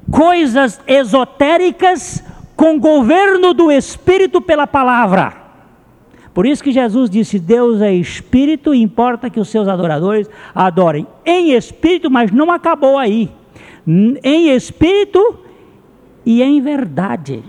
coisas 0.09 0.81
esotéricas 0.87 2.23
com 2.59 2.77
governo 2.77 3.53
do 3.53 3.71
Espírito 3.71 4.41
pela 4.41 4.67
palavra. 4.67 5.33
Por 6.33 6.45
isso 6.45 6.61
que 6.61 6.73
Jesus 6.73 7.09
disse: 7.09 7.39
Deus 7.39 7.81
é 7.81 7.93
Espírito, 7.93 8.75
e 8.75 8.81
importa 8.81 9.29
que 9.29 9.39
os 9.39 9.47
seus 9.47 9.65
adoradores 9.65 10.29
adorem 10.53 11.07
em 11.25 11.53
Espírito, 11.53 12.11
mas 12.11 12.31
não 12.31 12.51
acabou 12.51 12.97
aí. 12.97 13.31
Em 13.87 14.49
Espírito 14.49 15.39
e 16.25 16.43
em 16.43 16.59
verdade. 16.59 17.41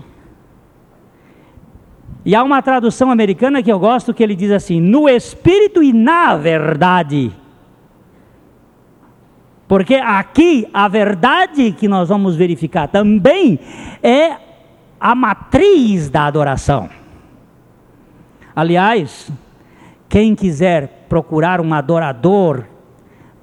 E 2.23 2.33
há 2.33 2.41
uma 2.41 2.61
tradução 2.61 3.11
americana 3.11 3.61
que 3.61 3.71
eu 3.71 3.79
gosto 3.79 4.13
que 4.13 4.23
ele 4.23 4.33
diz 4.33 4.49
assim: 4.49 4.79
no 4.79 5.09
Espírito 5.09 5.83
e 5.83 5.91
na 5.91 6.37
verdade. 6.37 7.33
Porque 9.67 9.95
aqui 9.95 10.69
a 10.73 10.87
verdade 10.87 11.73
que 11.73 11.89
nós 11.89 12.07
vamos 12.07 12.37
verificar 12.37 12.87
também 12.87 13.59
é 14.01 14.50
a 15.01 15.15
matriz 15.15 16.11
da 16.11 16.27
adoração. 16.27 16.87
Aliás, 18.55 19.31
quem 20.07 20.35
quiser 20.35 21.07
procurar 21.09 21.59
um 21.59 21.73
adorador 21.73 22.65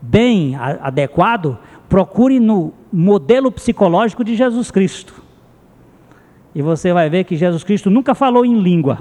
bem 0.01 0.55
adequado, 0.55 1.59
procure 1.89 2.39
no 2.39 2.73
modelo 2.93 3.51
psicológico 3.51 4.23
de 4.23 4.37
Jesus 4.37 4.71
Cristo. 4.71 5.21
E 6.55 6.63
você 6.63 6.93
vai 6.93 7.11
ver 7.11 7.25
que 7.25 7.37
Jesus 7.37 7.65
Cristo 7.65 7.91
nunca 7.91 8.15
falou 8.15 8.45
em 8.45 8.61
língua, 8.61 9.01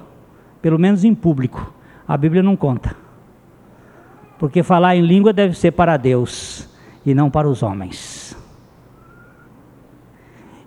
pelo 0.60 0.80
menos 0.80 1.04
em 1.04 1.13
público. 1.13 1.72
A 2.08 2.17
Bíblia 2.17 2.41
não 2.41 2.56
conta. 2.56 2.96
Porque 4.39 4.63
falar 4.63 4.96
em 4.96 5.02
língua 5.02 5.32
deve 5.32 5.56
ser 5.56 5.72
para 5.72 5.96
Deus 5.96 6.67
e 7.06 7.13
não 7.13 7.30
para 7.30 7.48
os 7.48 7.62
homens. 7.62 8.16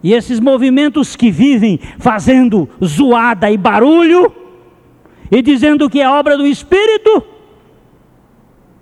E 0.03 0.13
esses 0.13 0.41
movimentos 0.41 1.15
que 1.15 1.31
vivem 1.31 1.79
fazendo 1.99 2.69
zoada 2.83 3.51
e 3.51 3.57
barulho 3.57 4.33
e 5.31 5.43
dizendo 5.43 5.91
que 5.91 6.01
é 6.01 6.09
obra 6.09 6.37
do 6.37 6.47
Espírito, 6.47 7.23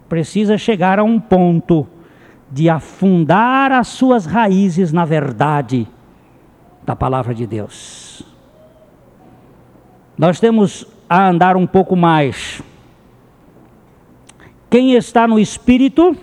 precisa 0.09 0.57
chegar 0.57 0.99
a 0.99 1.05
um 1.05 1.21
ponto 1.21 1.87
de 2.51 2.69
afundar 2.71 3.73
as 3.73 3.89
suas 3.89 4.25
raízes 4.25 4.93
na 4.93 5.05
verdade 5.05 5.87
da 6.85 6.97
palavra 6.97 7.35
de 7.35 7.47
Deus. 7.47 8.23
Nós 10.17 10.41
temos 10.41 10.87
a 11.09 11.29
andar 11.29 11.57
um 11.57 11.67
pouco 11.67 11.95
mais. 11.95 12.63
Quem 14.71 14.95
está 14.95 15.27
no 15.29 15.39
espírito, 15.39 16.17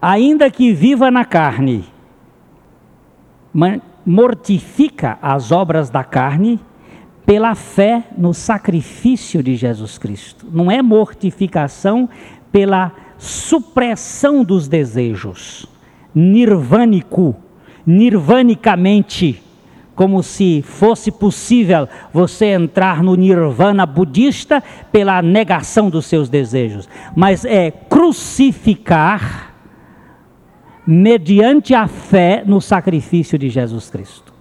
ainda 0.00 0.50
que 0.50 0.72
viva 0.72 1.10
na 1.10 1.24
carne, 1.24 1.84
mortifica 4.04 5.18
as 5.20 5.52
obras 5.52 5.90
da 5.90 6.04
carne 6.04 6.60
pela 7.24 7.54
fé 7.54 8.04
no 8.16 8.34
sacrifício 8.34 9.42
de 9.42 9.56
Jesus 9.56 9.98
Cristo. 9.98 10.46
Não 10.50 10.70
é 10.70 10.82
mortificação 10.82 12.08
pela 12.50 12.92
supressão 13.18 14.42
dos 14.42 14.66
desejos. 14.68 15.66
Nirvânico 16.14 17.36
nirvanicamente, 17.86 19.42
como 19.94 20.22
se 20.22 20.62
fosse 20.62 21.10
possível 21.10 21.88
você 22.12 22.46
entrar 22.46 23.02
no 23.02 23.14
nirvana 23.14 23.84
budista 23.84 24.62
pela 24.90 25.20
negação 25.20 25.90
dos 25.90 26.06
seus 26.06 26.28
desejos, 26.28 26.88
mas 27.14 27.44
é 27.44 27.70
crucificar 27.70 29.51
mediante 30.86 31.74
a 31.74 31.86
fé 31.86 32.42
no 32.46 32.60
sacrifício 32.60 33.38
de 33.38 33.48
Jesus 33.48 33.90
Cristo. 33.90 34.32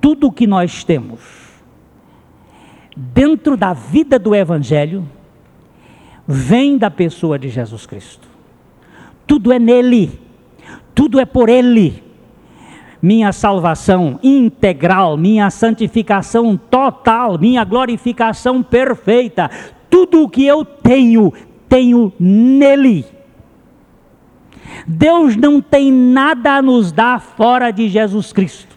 Tudo 0.00 0.28
o 0.28 0.32
que 0.32 0.46
nós 0.46 0.84
temos 0.84 1.20
dentro 2.96 3.56
da 3.56 3.72
vida 3.72 4.18
do 4.18 4.34
Evangelho 4.34 5.08
vem 6.26 6.78
da 6.78 6.90
pessoa 6.90 7.38
de 7.38 7.48
Jesus 7.48 7.86
Cristo. 7.86 8.28
Tudo 9.26 9.52
é 9.52 9.58
nele 9.58 10.24
tudo 10.94 11.18
é 11.18 11.24
por 11.24 11.48
Ele. 11.48 12.02
Minha 13.02 13.32
salvação 13.32 14.18
integral, 14.22 15.16
minha 15.16 15.50
santificação 15.50 16.56
total, 16.56 17.38
minha 17.38 17.62
glorificação 17.64 18.62
perfeita, 18.62 19.50
tudo 19.90 20.22
o 20.22 20.28
que 20.28 20.46
eu 20.46 20.64
tenho, 20.64 21.30
tenho 21.68 22.12
nele. 22.18 23.04
Deus 24.86 25.36
não 25.36 25.60
tem 25.60 25.92
nada 25.92 26.56
a 26.56 26.62
nos 26.62 26.92
dar 26.92 27.20
fora 27.20 27.70
de 27.70 27.88
Jesus 27.88 28.32
Cristo. 28.32 28.74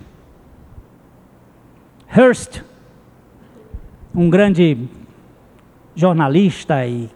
Hearst, 2.16 2.62
um 4.16 4.30
grande 4.30 4.78
jornalista 5.96 6.86
e 6.86 7.10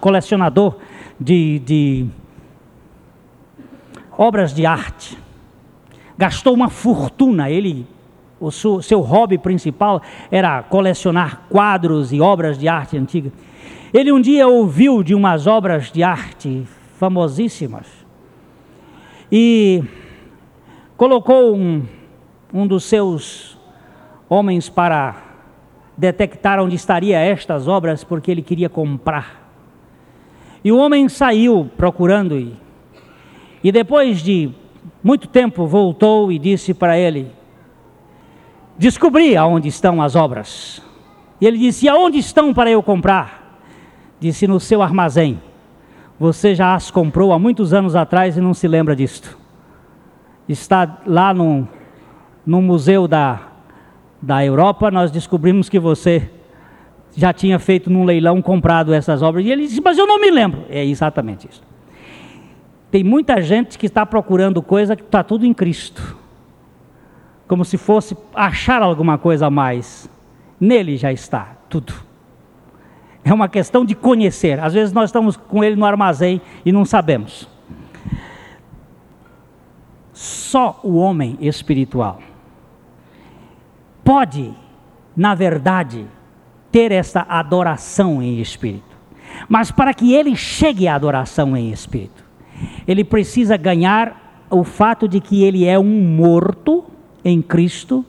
colecionador 0.00 0.76
de, 1.18 1.58
de 1.60 2.06
obras 4.16 4.54
de 4.54 4.64
arte. 4.64 5.18
Gastou 6.16 6.54
uma 6.54 6.68
fortuna. 6.68 7.50
Ele, 7.50 7.86
o 8.40 8.50
seu, 8.50 8.80
seu 8.80 9.00
hobby 9.00 9.38
principal 9.38 10.00
era 10.30 10.62
colecionar 10.62 11.42
quadros 11.48 12.12
e 12.12 12.20
obras 12.20 12.58
de 12.58 12.68
arte 12.68 12.96
antiga. 12.96 13.32
Ele 13.92 14.12
um 14.12 14.20
dia 14.20 14.46
ouviu 14.46 15.02
de 15.02 15.14
umas 15.14 15.46
obras 15.46 15.90
de 15.90 16.02
arte 16.02 16.66
famosíssimas 16.98 17.86
e 19.30 19.82
colocou 20.96 21.54
um, 21.54 21.84
um 22.52 22.66
dos 22.66 22.84
seus 22.84 23.58
homens 24.28 24.68
para 24.68 25.22
detectar 25.96 26.60
onde 26.60 26.74
estaria 26.76 27.18
estas 27.18 27.68
obras, 27.68 28.04
porque 28.04 28.30
ele 28.30 28.42
queria 28.42 28.68
comprar. 28.68 29.50
E 30.64 30.70
o 30.70 30.78
homem 30.78 31.08
saiu 31.08 31.70
procurando 31.76 32.38
e 32.38 32.66
e 33.66 33.72
depois 33.72 34.22
de 34.22 34.50
muito 35.02 35.26
tempo 35.26 35.66
voltou 35.66 36.30
e 36.30 36.38
disse 36.38 36.72
para 36.72 36.96
ele: 36.96 37.32
Descobri 38.78 39.36
aonde 39.36 39.66
estão 39.66 40.00
as 40.00 40.14
obras. 40.14 40.80
E 41.40 41.46
ele 41.46 41.58
disse: 41.58 41.88
Aonde 41.88 42.18
estão 42.18 42.54
para 42.54 42.70
eu 42.70 42.80
comprar? 42.80 43.60
Disse: 44.20 44.46
No 44.46 44.60
seu 44.60 44.82
armazém. 44.82 45.42
Você 46.18 46.54
já 46.54 46.74
as 46.74 46.90
comprou 46.90 47.32
há 47.32 47.38
muitos 47.38 47.74
anos 47.74 47.94
atrás 47.94 48.36
e 48.36 48.40
não 48.40 48.54
se 48.54 48.66
lembra 48.66 48.96
disto. 48.96 49.36
Está 50.48 50.98
lá 51.06 51.34
no, 51.34 51.68
no 52.44 52.62
museu 52.62 53.06
da, 53.06 53.40
da 54.22 54.44
Europa, 54.44 54.90
nós 54.90 55.10
descobrimos 55.10 55.68
que 55.68 55.78
você 55.78 56.30
já 57.14 57.32
tinha 57.32 57.58
feito 57.58 57.90
num 57.90 58.04
leilão 58.04 58.40
comprado 58.40 58.94
essas 58.94 59.22
obras. 59.22 59.44
E 59.44 59.50
ele 59.50 59.62
disse: 59.62 59.80
Mas 59.82 59.98
eu 59.98 60.06
não 60.06 60.20
me 60.20 60.30
lembro. 60.30 60.64
É 60.68 60.84
exatamente 60.84 61.48
isso. 61.50 61.62
Tem 62.90 63.02
muita 63.02 63.40
gente 63.42 63.78
que 63.78 63.86
está 63.86 64.06
procurando 64.06 64.62
coisa 64.62 64.94
que 64.94 65.02
está 65.02 65.22
tudo 65.22 65.44
em 65.44 65.52
Cristo. 65.52 66.16
Como 67.48 67.64
se 67.64 67.76
fosse 67.76 68.16
achar 68.34 68.82
alguma 68.82 69.18
coisa 69.18 69.46
a 69.46 69.50
mais. 69.50 70.08
Nele 70.58 70.96
já 70.96 71.12
está 71.12 71.56
tudo. 71.68 72.05
É 73.26 73.34
uma 73.34 73.48
questão 73.48 73.84
de 73.84 73.96
conhecer. 73.96 74.60
Às 74.60 74.72
vezes 74.72 74.94
nós 74.94 75.08
estamos 75.10 75.36
com 75.36 75.64
ele 75.64 75.74
no 75.74 75.84
armazém 75.84 76.40
e 76.64 76.70
não 76.70 76.84
sabemos. 76.84 77.48
Só 80.12 80.78
o 80.84 80.94
homem 80.94 81.36
espiritual 81.40 82.20
pode, 84.04 84.54
na 85.16 85.34
verdade, 85.34 86.06
ter 86.70 86.92
essa 86.92 87.26
adoração 87.28 88.22
em 88.22 88.40
espírito. 88.40 88.96
Mas 89.48 89.72
para 89.72 89.92
que 89.92 90.14
ele 90.14 90.36
chegue 90.36 90.86
à 90.86 90.94
adoração 90.94 91.56
em 91.56 91.72
espírito, 91.72 92.24
ele 92.86 93.02
precisa 93.02 93.56
ganhar 93.56 94.46
o 94.48 94.62
fato 94.62 95.08
de 95.08 95.20
que 95.20 95.42
ele 95.42 95.64
é 95.64 95.76
um 95.76 96.00
morto 96.00 96.84
em 97.24 97.42
Cristo 97.42 98.04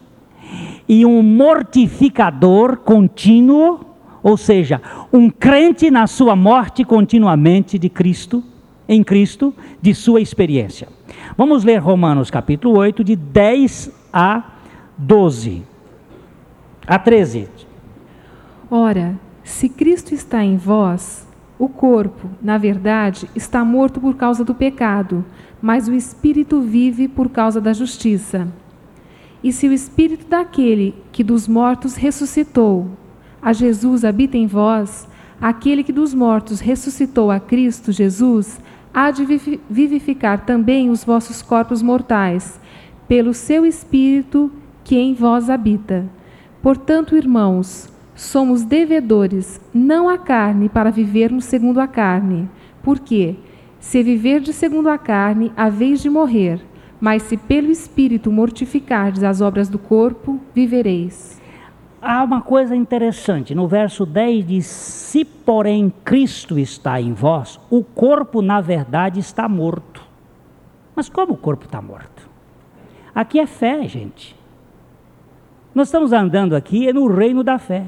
e 0.87 1.03
um 1.07 1.23
mortificador 1.23 2.77
contínuo, 2.77 3.79
ou 4.21 4.37
seja, 4.37 4.81
um 5.11 5.29
crente 5.29 5.89
na 5.91 6.07
sua 6.07 6.35
morte 6.35 6.83
continuamente 6.83 7.77
de 7.77 7.89
Cristo, 7.89 8.43
em 8.87 9.03
Cristo, 9.03 9.53
de 9.81 9.93
sua 9.93 10.21
experiência. 10.21 10.87
Vamos 11.37 11.63
ler 11.63 11.77
Romanos 11.77 12.31
capítulo 12.31 12.77
8, 12.77 13.03
de 13.03 13.15
10 13.15 13.91
a 14.11 14.43
12. 14.97 15.63
A 16.85 16.97
13. 16.97 17.49
Ora, 18.69 19.19
se 19.43 19.69
Cristo 19.69 20.13
está 20.13 20.43
em 20.43 20.57
vós, 20.57 21.27
o 21.59 21.67
corpo, 21.67 22.29
na 22.41 22.57
verdade, 22.57 23.29
está 23.35 23.63
morto 23.63 23.99
por 23.99 24.15
causa 24.15 24.43
do 24.43 24.53
pecado, 24.53 25.25
mas 25.61 25.87
o 25.87 25.93
espírito 25.93 26.61
vive 26.61 27.07
por 27.07 27.29
causa 27.29 27.59
da 27.59 27.73
justiça. 27.73 28.47
E 29.43 29.51
se 29.51 29.67
o 29.67 29.73
espírito 29.73 30.27
daquele 30.27 30.95
que 31.11 31.23
dos 31.23 31.47
mortos 31.47 31.95
ressuscitou, 31.95 32.87
a 33.47 33.53
Jesus 33.53 34.03
habita 34.03 34.35
em 34.35 34.45
vós, 34.45 35.07
aquele 35.39 35.81
que 35.81 35.93
dos 35.93 36.13
mortos 36.13 36.59
ressuscitou 36.59 37.31
a 37.31 37.39
Cristo 37.39 37.93
Jesus, 37.93 38.59
há 38.93 39.09
de 39.09 39.23
vivificar 39.69 40.45
também 40.45 40.89
os 40.89 41.05
vossos 41.05 41.41
corpos 41.41 41.81
mortais, 41.81 42.59
pelo 43.07 43.33
seu 43.33 43.65
espírito 43.65 44.51
que 44.83 44.97
em 44.97 45.13
vós 45.13 45.49
habita. 45.49 46.05
Portanto, 46.61 47.15
irmãos, 47.15 47.89
somos 48.13 48.65
devedores, 48.65 49.61
não 49.73 50.09
à 50.09 50.17
carne, 50.17 50.67
para 50.67 50.91
vivermos 50.91 51.45
segundo 51.45 51.79
a 51.79 51.87
carne. 51.87 52.49
Porque, 52.83 53.37
se 53.79 54.03
viverdes 54.03 54.57
segundo 54.57 54.89
a 54.89 54.97
carne, 54.97 55.53
haveis 55.55 56.01
de 56.01 56.09
morrer, 56.09 56.59
mas 56.99 57.23
se 57.23 57.37
pelo 57.37 57.71
Espírito 57.71 58.29
mortificardes 58.29 59.23
as 59.23 59.39
obras 59.39 59.69
do 59.69 59.79
corpo, 59.79 60.37
vivereis. 60.53 61.37
Há 62.01 62.23
uma 62.23 62.41
coisa 62.41 62.75
interessante, 62.75 63.55
no 63.55 63.67
verso 63.67 64.05
10 64.05 64.47
diz: 64.47 64.65
Se 64.65 65.25
porém 65.25 65.91
Cristo 66.03 66.59
está 66.59 67.01
em 67.01 67.11
vós, 67.11 67.59
o 67.69 67.83
corpo 67.83 68.41
na 68.41 68.61
verdade 68.61 69.19
está 69.19 69.49
morto. 69.49 70.01
Mas 70.95 71.09
como 71.09 71.33
o 71.33 71.37
corpo 71.37 71.65
está 71.65 71.81
morto? 71.81 72.29
Aqui 73.13 73.39
é 73.39 73.47
fé, 73.47 73.87
gente. 73.87 74.35
Nós 75.73 75.87
estamos 75.87 76.13
andando 76.13 76.55
aqui 76.55 76.91
no 76.93 77.07
reino 77.07 77.43
da 77.43 77.57
fé. 77.57 77.85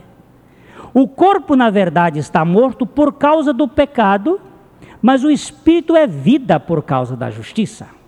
O 0.93 1.07
corpo, 1.07 1.55
na 1.55 1.69
verdade, 1.69 2.17
está 2.19 2.43
morto 2.43 2.85
por 2.85 3.13
causa 3.13 3.53
do 3.53 3.67
pecado, 3.67 4.39
mas 5.01 5.23
o 5.23 5.29
espírito 5.29 5.95
é 5.95 6.07
vida 6.07 6.59
por 6.59 6.81
causa 6.81 7.15
da 7.15 7.29
justiça. 7.29 7.98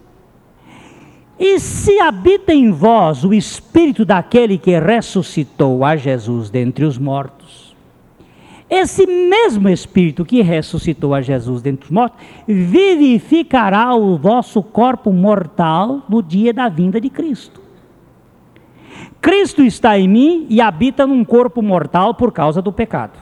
E 1.44 1.60
se 1.60 2.00
habita 2.00 2.54
em 2.54 2.70
vós 2.70 3.26
o 3.26 3.34
espírito 3.34 4.06
daquele 4.06 4.60
que 4.60 4.78
ressuscitou 4.78 5.84
a 5.84 5.96
Jesus 5.96 6.52
dentre 6.52 6.86
os 6.86 7.00
mortos, 7.00 7.76
esse 8.70 9.08
mesmo 9.08 9.68
espírito 9.68 10.24
que 10.24 10.44
ressuscitou 10.44 11.16
a 11.16 11.22
Jesus 11.22 11.64
dentre 11.64 11.86
os 11.86 11.92
mortos 11.92 12.24
vivificará 12.48 13.96
o 13.96 14.20
vosso 14.20 14.62
corpo 14.62 15.12
mortal 15.12 16.04
no 16.08 16.22
dia 16.22 16.54
da 16.54 16.70
vinda 16.70 17.02
de 17.02 17.10
Cristo. 17.10 17.60
Cristo 19.20 19.64
está 19.64 19.98
em 19.98 20.08
mim 20.08 20.46
e 20.48 20.62
habita 20.62 21.08
num 21.08 21.26
corpo 21.26 21.64
mortal 21.64 22.14
por 22.14 22.32
causa 22.32 22.62
do 22.62 22.72
pecado. 22.72 23.18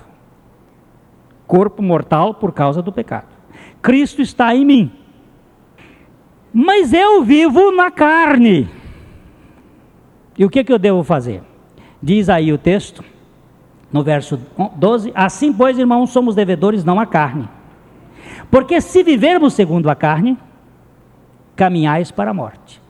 Corpo 1.47 1.82
mortal 1.82 2.34
por 2.34 2.51
causa 2.51 2.82
do 2.82 2.91
pecado. 2.91 3.28
Cristo 3.82 4.22
está 4.22 4.53
em 4.53 4.65
mim. 4.65 4.99
Mas 6.54 6.93
eu 6.93 7.24
vivo 7.24 7.72
na 7.72 7.91
carne. 7.91 8.70
E 10.38 10.45
o 10.45 10.50
que, 10.50 10.64
que 10.64 10.72
eu 10.72 10.80
devo 10.80 11.04
fazer? 11.04 11.41
Diz 12.02 12.30
aí 12.30 12.52
o 12.52 12.58
texto, 12.58 13.04
no 13.91 14.04
verso 14.04 14.39
12: 14.76 15.12
Assim, 15.14 15.52
pois, 15.54 15.78
irmãos, 15.78 16.10
somos 16.12 16.36
devedores 16.36 16.84
não 16.84 17.00
à 17.00 17.06
carne. 17.06 17.47
Porque 18.50 18.82
se 18.82 19.04
vivermos 19.04 19.54
segundo 19.54 19.89
a 19.89 19.95
carne, 19.95 20.38
caminhais 21.56 22.10
para 22.10 22.32
a 22.32 22.34
morte. 22.34 22.82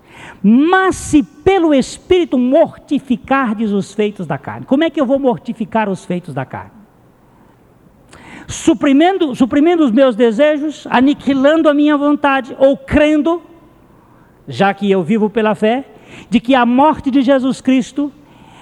Mas 0.42 0.96
se 0.96 1.24
pelo 1.24 1.74
Espírito 1.74 2.38
mortificardes 2.38 3.72
os 3.72 3.94
feitos 3.94 4.26
da 4.26 4.38
carne, 4.38 4.66
como 4.66 4.84
é 4.84 4.90
que 4.90 5.02
eu 5.02 5.06
vou 5.06 5.20
mortificar 5.20 5.90
os 5.90 6.06
feitos 6.06 6.34
da 6.34 6.46
carne? 6.46 6.79
Suprimindo, 8.50 9.36
suprimindo 9.36 9.86
os 9.86 9.92
meus 9.92 10.16
desejos, 10.16 10.88
aniquilando 10.90 11.70
a 11.70 11.74
minha 11.74 11.96
vontade, 11.96 12.56
ou 12.58 12.76
crendo 12.76 13.44
já 14.48 14.74
que 14.74 14.90
eu 14.90 15.04
vivo 15.04 15.30
pela 15.30 15.54
fé, 15.54 15.86
de 16.28 16.40
que 16.40 16.56
a 16.56 16.66
morte 16.66 17.12
de 17.12 17.22
Jesus 17.22 17.62
Cristo 17.62 18.12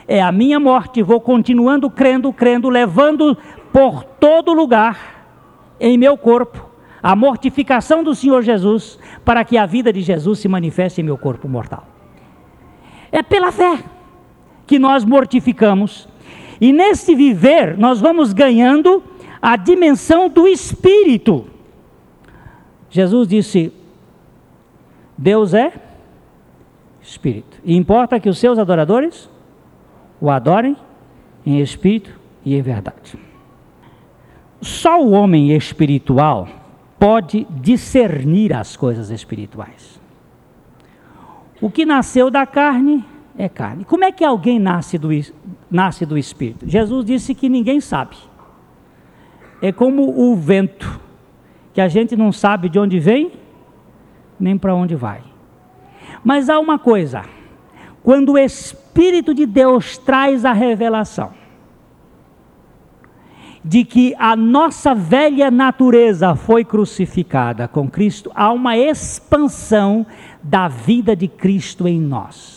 é 0.05 0.21
a 0.21 0.29
minha 0.29 0.59
morte, 0.59 1.01
vou 1.01 1.21
continuando 1.21 1.89
crendo, 1.89 2.33
crendo, 2.33 2.69
levando 2.69 3.37
por 3.71 4.03
todo 4.03 4.51
lugar 4.51 4.99
em 5.79 5.97
meu 5.97 6.17
corpo 6.17 6.69
a 7.01 7.15
mortificação 7.15 8.03
do 8.03 8.13
Senhor 8.13 8.41
Jesus, 8.41 8.99
para 9.23 9.45
que 9.45 9.57
a 9.57 9.65
vida 9.65 9.93
de 9.93 10.01
Jesus 10.01 10.39
se 10.39 10.49
manifeste 10.49 10.99
em 10.99 11.03
meu 11.05 11.17
corpo 11.17 11.47
mortal. 11.47 11.87
É 13.09 13.23
pela 13.23 13.53
fé 13.53 13.79
que 14.65 14.77
nós 14.77 15.05
mortificamos, 15.05 16.09
e 16.59 16.73
nesse 16.73 17.15
viver 17.15 17.77
nós 17.77 18.01
vamos 18.01 18.33
ganhando 18.33 19.01
a 19.41 19.55
dimensão 19.55 20.29
do 20.29 20.47
espírito. 20.47 21.45
Jesus 22.89 23.27
disse: 23.27 23.73
Deus 25.17 25.53
é 25.53 25.73
espírito. 27.01 27.57
E 27.63 27.75
importa 27.75 28.19
que 28.19 28.29
os 28.29 28.37
seus 28.37 28.59
adoradores 28.59 29.29
o 30.19 30.29
adorem 30.29 30.75
em 31.45 31.59
espírito 31.59 32.19
e 32.43 32.55
em 32.55 32.61
verdade. 32.61 33.17
Só 34.61 35.01
o 35.01 35.11
homem 35.11 35.55
espiritual 35.55 36.47
pode 36.99 37.45
discernir 37.49 38.53
as 38.53 38.75
coisas 38.75 39.09
espirituais. 39.09 39.99
O 41.61 41.69
que 41.69 41.85
nasceu 41.85 42.29
da 42.29 42.45
carne 42.45 43.05
é 43.37 43.47
carne. 43.47 43.85
Como 43.85 44.03
é 44.03 44.11
que 44.11 44.25
alguém 44.25 44.59
nasce 44.59 44.97
do, 44.97 45.09
nasce 45.69 46.05
do 46.05 46.17
espírito? 46.17 46.67
Jesus 46.67 47.05
disse 47.05 47.35
que 47.35 47.47
ninguém 47.47 47.79
sabe. 47.79 48.17
É 49.61 49.71
como 49.71 50.19
o 50.19 50.35
vento, 50.35 50.99
que 51.73 51.81
a 51.81 51.87
gente 51.87 52.15
não 52.15 52.31
sabe 52.31 52.69
de 52.69 52.79
onde 52.79 52.99
vem 52.99 53.31
nem 54.39 54.57
para 54.57 54.75
onde 54.75 54.95
vai. 54.95 55.21
Mas 56.23 56.49
há 56.49 56.59
uma 56.59 56.77
coisa: 56.77 57.23
quando 58.03 58.33
o 58.33 58.37
Espírito 58.37 59.33
de 59.33 59.45
Deus 59.45 59.97
traz 59.97 60.45
a 60.45 60.53
revelação 60.53 61.31
de 63.63 63.83
que 63.83 64.15
a 64.17 64.33
nossa 64.33 64.95
velha 64.95 65.51
natureza 65.51 66.33
foi 66.35 66.63
crucificada 66.63 67.67
com 67.67 67.89
Cristo, 67.89 68.31
há 68.33 68.49
uma 68.53 68.77
expansão 68.77 70.05
da 70.41 70.69
vida 70.69 71.13
de 71.13 71.27
Cristo 71.27 71.85
em 71.85 71.99
nós. 71.99 72.56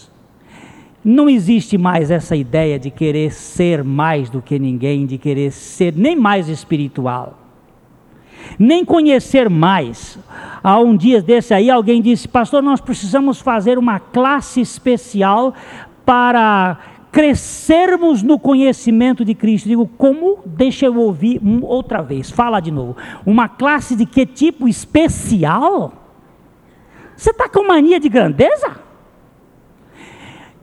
Não 1.04 1.28
existe 1.28 1.78
mais 1.78 2.10
essa 2.10 2.36
ideia 2.36 2.78
de 2.78 2.90
querer 2.90 3.32
ser 3.32 3.82
mais 3.82 4.28
do 4.28 4.42
que 4.42 4.58
ninguém, 4.58 5.06
de 5.06 5.16
querer 5.16 5.50
ser 5.50 5.94
nem 5.96 6.14
mais 6.14 6.48
espiritual 6.48 7.40
nem 8.58 8.84
conhecer 8.84 9.48
mais. 9.48 10.18
Há 10.62 10.78
um 10.78 10.96
dia 10.96 11.22
desse 11.22 11.54
aí, 11.54 11.70
alguém 11.70 12.02
disse, 12.02 12.28
pastor, 12.28 12.62
nós 12.62 12.80
precisamos 12.80 13.40
fazer 13.40 13.78
uma 13.78 13.98
classe 13.98 14.60
especial 14.60 15.54
para 16.04 16.78
crescermos 17.12 18.22
no 18.22 18.38
conhecimento 18.38 19.24
de 19.24 19.34
Cristo. 19.34 19.68
Digo, 19.68 19.86
como? 19.98 20.38
Deixa 20.44 20.86
eu 20.86 20.96
ouvir 20.96 21.40
outra 21.62 22.02
vez, 22.02 22.30
fala 22.30 22.60
de 22.60 22.70
novo. 22.70 22.96
Uma 23.24 23.48
classe 23.48 23.96
de 23.96 24.06
que 24.06 24.24
tipo 24.24 24.68
especial? 24.68 25.92
Você 27.16 27.30
está 27.30 27.48
com 27.48 27.66
mania 27.66 28.00
de 28.00 28.08
grandeza? 28.08 28.79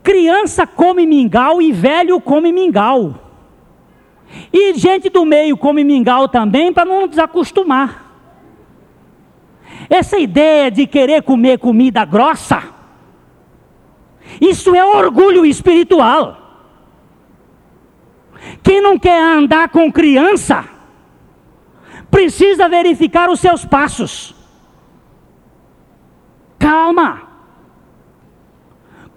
Criança 0.08 0.66
come 0.66 1.04
mingau 1.04 1.60
e 1.60 1.70
velho 1.70 2.18
come 2.18 2.50
mingau. 2.50 3.14
E 4.50 4.72
gente 4.72 5.10
do 5.10 5.22
meio 5.26 5.54
come 5.54 5.84
mingau 5.84 6.26
também 6.26 6.72
para 6.72 6.86
não 6.86 7.06
desacostumar. 7.06 8.06
Essa 9.90 10.18
ideia 10.18 10.70
de 10.70 10.86
querer 10.86 11.22
comer 11.22 11.58
comida 11.58 12.06
grossa, 12.06 12.62
isso 14.40 14.74
é 14.74 14.82
orgulho 14.82 15.44
espiritual. 15.44 16.38
Quem 18.62 18.80
não 18.80 18.98
quer 18.98 19.22
andar 19.22 19.68
com 19.68 19.92
criança, 19.92 20.64
precisa 22.10 22.66
verificar 22.66 23.28
os 23.28 23.40
seus 23.40 23.62
passos. 23.62 24.34
Calma. 26.58 27.27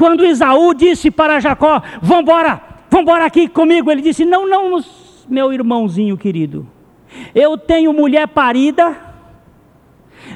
Quando 0.01 0.25
Isaú 0.25 0.73
disse 0.73 1.11
para 1.11 1.39
Jacó: 1.39 1.79
Vambora, 2.01 2.59
vambora 2.89 3.23
aqui 3.23 3.47
comigo, 3.47 3.91
ele 3.91 4.01
disse: 4.01 4.25
Não, 4.25 4.49
não, 4.49 4.83
meu 5.29 5.53
irmãozinho 5.53 6.17
querido, 6.17 6.67
eu 7.35 7.55
tenho 7.55 7.93
mulher 7.93 8.27
parida, 8.27 8.97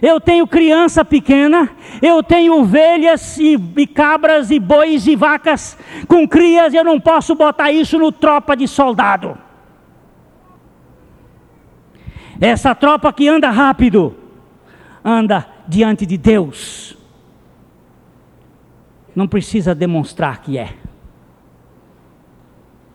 eu 0.03 0.21
tenho 0.21 0.45
criança 0.45 1.03
pequena, 1.03 1.67
eu 1.99 2.21
tenho 2.21 2.59
ovelhas 2.59 3.39
e, 3.39 3.59
e, 3.75 3.87
cabras 3.87 4.51
e 4.51 4.59
bois 4.59 5.07
e 5.07 5.15
vacas 5.15 5.75
com 6.07 6.27
crias, 6.27 6.71
eu 6.71 6.83
não 6.83 6.99
posso 6.99 7.33
botar 7.33 7.71
isso 7.71 7.97
no 7.97 8.11
tropa 8.11 8.55
de 8.55 8.67
soldado. 8.67 9.35
Essa 12.39 12.75
tropa 12.75 13.11
que 13.11 13.27
anda 13.27 13.49
rápido, 13.49 14.15
anda 15.03 15.43
diante 15.67 16.05
de 16.05 16.19
Deus. 16.19 16.95
Não 19.15 19.27
precisa 19.27 19.73
demonstrar 19.73 20.41
que 20.41 20.57
é. 20.57 20.73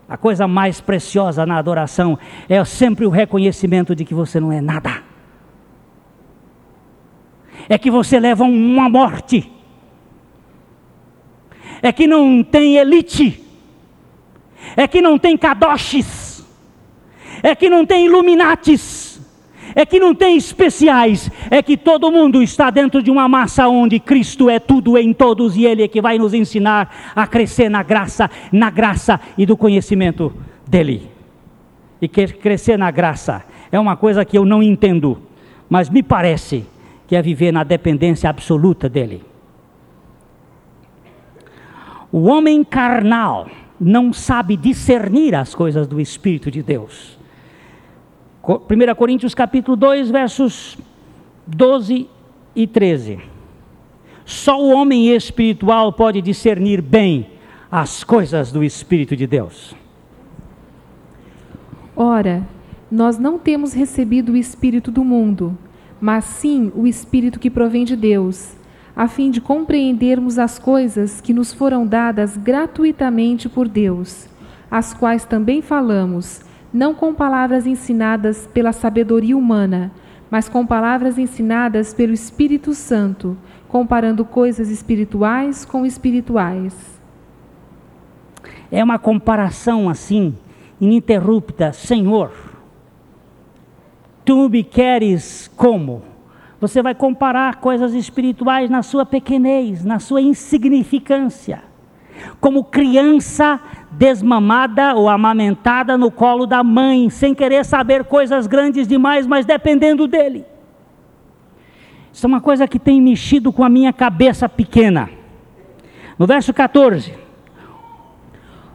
A 0.09 0.17
coisa 0.17 0.47
mais 0.47 0.81
preciosa 0.81 1.47
na 1.47 1.57
adoração 1.57 2.19
é 2.49 2.63
sempre 2.65 3.07
o 3.07 3.11
reconhecimento 3.11 3.95
de 3.95 4.05
que 4.05 4.13
você 4.13 4.39
não 4.39 4.53
é 4.53 4.61
nada. 4.61 5.03
É 7.69 7.79
que 7.79 7.91
você 7.91 8.19
leva 8.19 8.45
uma 8.45 8.89
morte. 8.89 9.51
É 11.81 11.93
que 11.93 12.07
não 12.07 12.43
tem 12.43 12.77
elite. 12.77 13.43
É 14.77 14.87
que 14.87 15.01
não 15.01 15.19
tem 15.19 15.39
kadoshis. 15.39 16.45
É 17.43 17.55
que 17.55 17.71
não 17.71 17.87
tem 17.87 18.07
iluminatis 18.07 19.10
é 19.75 19.87
que 19.87 19.99
não 19.99 20.15
tem 20.15 20.37
especiais, 20.37 21.31
é 21.51 21.63
que 21.63 21.77
todo 21.77 22.11
mundo 22.11 22.43
está 22.43 22.71
dentro 22.71 23.03
de 23.03 23.11
uma 23.11 23.29
massa 23.29 23.69
onde 23.69 24.01
Cristo 24.01 24.49
é 24.51 24.59
tudo 24.59 24.97
em 24.99 25.13
todos 25.13 25.57
e 25.57 25.65
Ele 25.65 25.83
é 25.83 25.89
que 25.89 26.01
vai 26.01 26.19
nos 26.19 26.35
ensinar 26.35 27.13
a 27.15 27.27
crescer 27.27 27.69
na 27.69 27.83
graça, 27.83 28.31
na 28.53 28.71
graça 28.71 29.21
e 29.37 29.47
do 29.47 29.57
conhecimento 29.57 30.33
dEle. 30.67 31.11
E 32.01 32.09
que 32.09 32.27
crescer 32.29 32.77
na 32.77 32.91
graça 32.91 33.45
é 33.71 33.79
uma 33.79 33.97
coisa 33.97 34.25
que 34.25 34.37
eu 34.37 34.45
não 34.45 34.63
entendo, 34.63 35.19
mas 35.69 35.89
me 35.89 36.03
parece 36.03 36.65
que 37.07 37.15
é 37.15 37.23
viver 37.23 37.53
na 37.53 37.65
dependência 37.65 38.31
absoluta 38.31 38.89
dEle. 38.89 39.23
O 42.13 42.27
homem 42.27 42.65
carnal 42.65 43.49
não 43.81 44.13
sabe 44.13 44.57
discernir 44.57 45.35
as 45.35 45.55
coisas 45.55 45.87
do 45.87 46.01
Espírito 46.01 46.51
de 46.51 46.63
Deus. 46.63 47.20
1 48.43 48.95
Coríntios 48.95 49.35
capítulo 49.35 49.77
2, 49.77 50.11
versos 50.11 50.79
12 51.47 52.09
e 52.57 52.67
13. 52.67 53.19
Só 54.25 54.59
o 54.61 54.71
homem 54.71 55.15
espiritual 55.15 55.93
pode 55.93 56.23
discernir 56.23 56.81
bem 56.81 57.27
as 57.71 58.03
coisas 58.03 58.51
do 58.51 58.65
Espírito 58.65 59.15
de 59.15 59.27
Deus. 59.27 59.75
Ora, 61.95 62.47
nós 62.91 63.19
não 63.19 63.39
temos 63.39 63.75
recebido 63.75 64.33
o 64.33 64.37
Espírito 64.37 64.91
do 64.91 65.05
mundo, 65.05 65.57
mas 66.01 66.25
sim 66.25 66.73
o 66.75 66.87
Espírito 66.87 67.39
que 67.39 67.51
provém 67.51 67.85
de 67.85 67.95
Deus, 67.95 68.55
a 68.97 69.07
fim 69.07 69.31
de 69.31 69.41
compreendermos 69.41 70.39
as 70.39 70.59
coisas 70.59 71.21
que 71.21 71.35
nos 71.35 71.53
foram 71.53 71.87
dadas 71.87 72.39
gratuitamente 72.39 73.51
por 73.51 73.69
Deus, 73.69 74.27
as 74.71 74.95
quais 74.95 75.25
também 75.27 75.61
falamos, 75.61 76.41
não 76.73 76.95
com 76.95 77.15
palavras 77.15 77.67
ensinadas 77.67 78.47
pela 78.53 78.73
sabedoria 78.73 79.37
humana, 79.37 79.91
mas 80.31 80.49
com 80.49 80.65
palavras 80.65 81.19
ensinadas 81.19 81.93
pelo 81.93 82.13
Espírito 82.13 82.73
Santo, 82.73 83.37
comparando 83.69 84.25
coisas 84.25 84.71
espirituais 84.71 85.65
com 85.65 85.85
espirituais. 85.85 87.01
É 88.71 88.83
uma 88.85 88.99
comparação 88.99 89.89
assim, 89.89 90.37
ininterrupta. 90.81 91.73
Senhor, 91.73 92.33
tu 94.25 94.49
me 94.49 94.63
queres 94.63 95.51
como? 95.57 96.03
Você 96.61 96.83
vai 96.83 96.95
comparar 96.95 97.57
coisas 97.57 97.95
espirituais 97.95 98.71
na 98.71 98.83
sua 98.83 99.05
pequenez, 99.05 99.85
na 99.85 99.99
sua 99.99 100.21
insignificância. 100.21 101.63
Como 102.39 102.65
criança 102.65 103.59
desmamada 104.01 104.95
ou 104.95 105.11
amamentada 105.11 105.99
no 105.99 106.11
colo 106.11 106.47
da 106.47 106.65
mãe, 106.65 107.11
sem 107.11 107.35
querer 107.35 107.67
saber 107.67 108.05
coisas 108.05 108.47
grandes 108.47 108.89
demais, 108.89 109.27
mas 109.27 109.45
dependendo 109.45 110.09
dele. 110.09 110.43
Isso 112.11 112.25
é 112.25 112.29
uma 112.29 112.41
coisa 112.41 112.67
que 112.67 112.79
tem 112.79 112.99
mexido 112.99 113.53
com 113.53 113.63
a 113.63 113.69
minha 113.69 113.93
cabeça 113.93 114.49
pequena. 114.49 115.11
No 116.19 116.27
verso 116.27 116.55
14. 116.55 117.13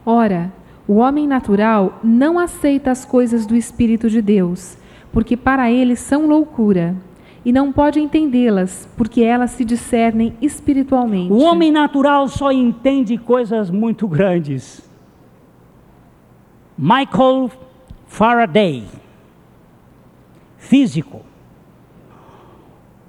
Ora, 0.04 0.52
o 0.86 0.94
homem 0.98 1.26
natural 1.26 1.98
não 2.04 2.38
aceita 2.38 2.92
as 2.92 3.04
coisas 3.04 3.46
do 3.46 3.56
Espírito 3.56 4.08
de 4.08 4.22
Deus, 4.22 4.78
porque 5.12 5.36
para 5.36 5.68
ele 5.68 5.96
são 5.96 6.28
loucura 6.28 6.94
e 7.44 7.52
não 7.52 7.72
pode 7.72 7.98
entendê-las, 7.98 8.88
porque 8.96 9.22
elas 9.22 9.50
se 9.50 9.64
discernem 9.64 10.34
espiritualmente. 10.40 11.32
O 11.32 11.40
homem 11.40 11.72
natural 11.72 12.28
só 12.28 12.52
entende 12.52 13.18
coisas 13.18 13.70
muito 13.70 14.06
grandes. 14.06 14.85
Michael 16.78 17.50
Faraday, 18.06 18.84
físico, 20.58 21.22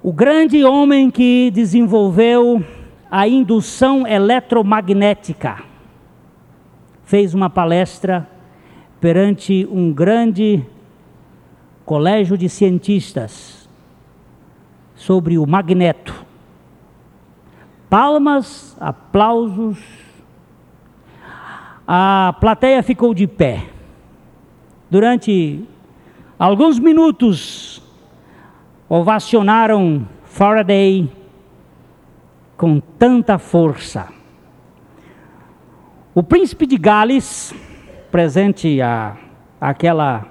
o 0.02 0.10
grande 0.10 0.64
homem 0.64 1.10
que 1.10 1.50
desenvolveu 1.50 2.64
a 3.10 3.28
indução 3.28 4.06
eletromagnética, 4.06 5.62
fez 7.04 7.34
uma 7.34 7.50
palestra 7.50 8.28
perante 9.00 9.68
um 9.70 9.92
grande 9.92 10.64
colégio 11.84 12.38
de 12.38 12.48
cientistas 12.48 13.68
sobre 14.94 15.38
o 15.38 15.46
magneto. 15.46 16.24
Palmas, 17.88 18.76
aplausos. 18.80 20.07
A 21.90 22.34
plateia 22.38 22.82
ficou 22.82 23.14
de 23.14 23.26
pé. 23.26 23.64
Durante 24.90 25.66
alguns 26.38 26.78
minutos, 26.78 27.82
ovacionaram 28.86 30.06
Faraday 30.22 31.10
com 32.58 32.78
tanta 32.78 33.38
força. 33.38 34.06
O 36.14 36.22
príncipe 36.22 36.66
de 36.66 36.76
Gales, 36.76 37.54
presente 38.10 38.82
a 38.82 39.16
aquela 39.58 40.26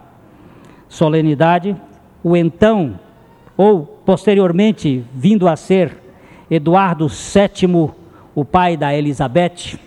solenidade, 0.87 1.75
o 2.23 2.37
então 2.37 2.99
ou 3.57 3.83
posteriormente 3.83 5.03
vindo 5.11 5.47
a 5.47 5.55
ser 5.55 5.97
Eduardo 6.51 7.07
VII, 7.07 7.89
o 8.35 8.45
pai 8.45 8.77
da 8.77 8.93
Elizabeth, 8.93 9.86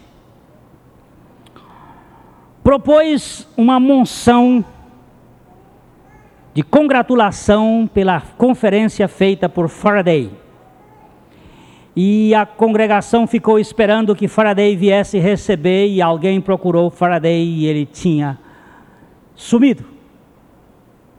propôs 2.63 3.49
uma 3.57 3.81
monção 3.81 4.65
de 6.53 6.63
congratulação 6.63 7.89
pela 7.93 8.21
conferência 8.21 9.07
feita 9.09 9.49
por 9.49 9.69
Faraday. 9.69 10.31
E 11.95 12.35
a 12.35 12.47
congregação 12.47 13.27
ficou 13.27 13.59
esperando 13.59 14.15
que 14.15 14.29
Faraday 14.29 14.77
viesse 14.77 15.19
receber 15.19 15.89
e 15.89 16.01
alguém 16.01 16.41
procurou 16.41 16.91
Faraday 16.91 17.45
e 17.45 17.67
ele 17.67 17.85
tinha 17.85 18.39
sumido. 19.35 19.85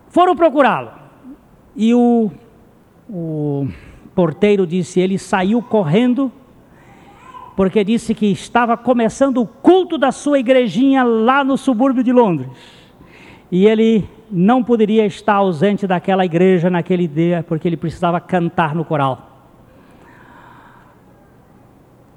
Foram 0.09 0.35
procurá-lo. 0.35 0.91
E 1.75 1.93
o 1.93 2.31
o 3.13 3.67
porteiro 4.15 4.65
disse, 4.65 5.01
ele 5.01 5.17
saiu 5.17 5.61
correndo, 5.61 6.31
porque 7.55 7.83
disse 7.83 8.15
que 8.15 8.27
estava 8.27 8.77
começando 8.77 9.37
o 9.41 9.47
culto 9.47 9.97
da 9.97 10.11
sua 10.11 10.39
igrejinha 10.39 11.03
lá 11.03 11.43
no 11.43 11.57
subúrbio 11.57 12.03
de 12.03 12.11
Londres. 12.11 12.49
E 13.51 13.65
ele 13.65 14.07
não 14.31 14.63
poderia 14.63 15.05
estar 15.05 15.35
ausente 15.35 15.85
daquela 15.85 16.25
igreja 16.25 16.69
naquele 16.69 17.07
dia, 17.07 17.43
porque 17.47 17.67
ele 17.67 17.75
precisava 17.75 18.19
cantar 18.19 18.73
no 18.73 18.85
coral. 18.85 19.27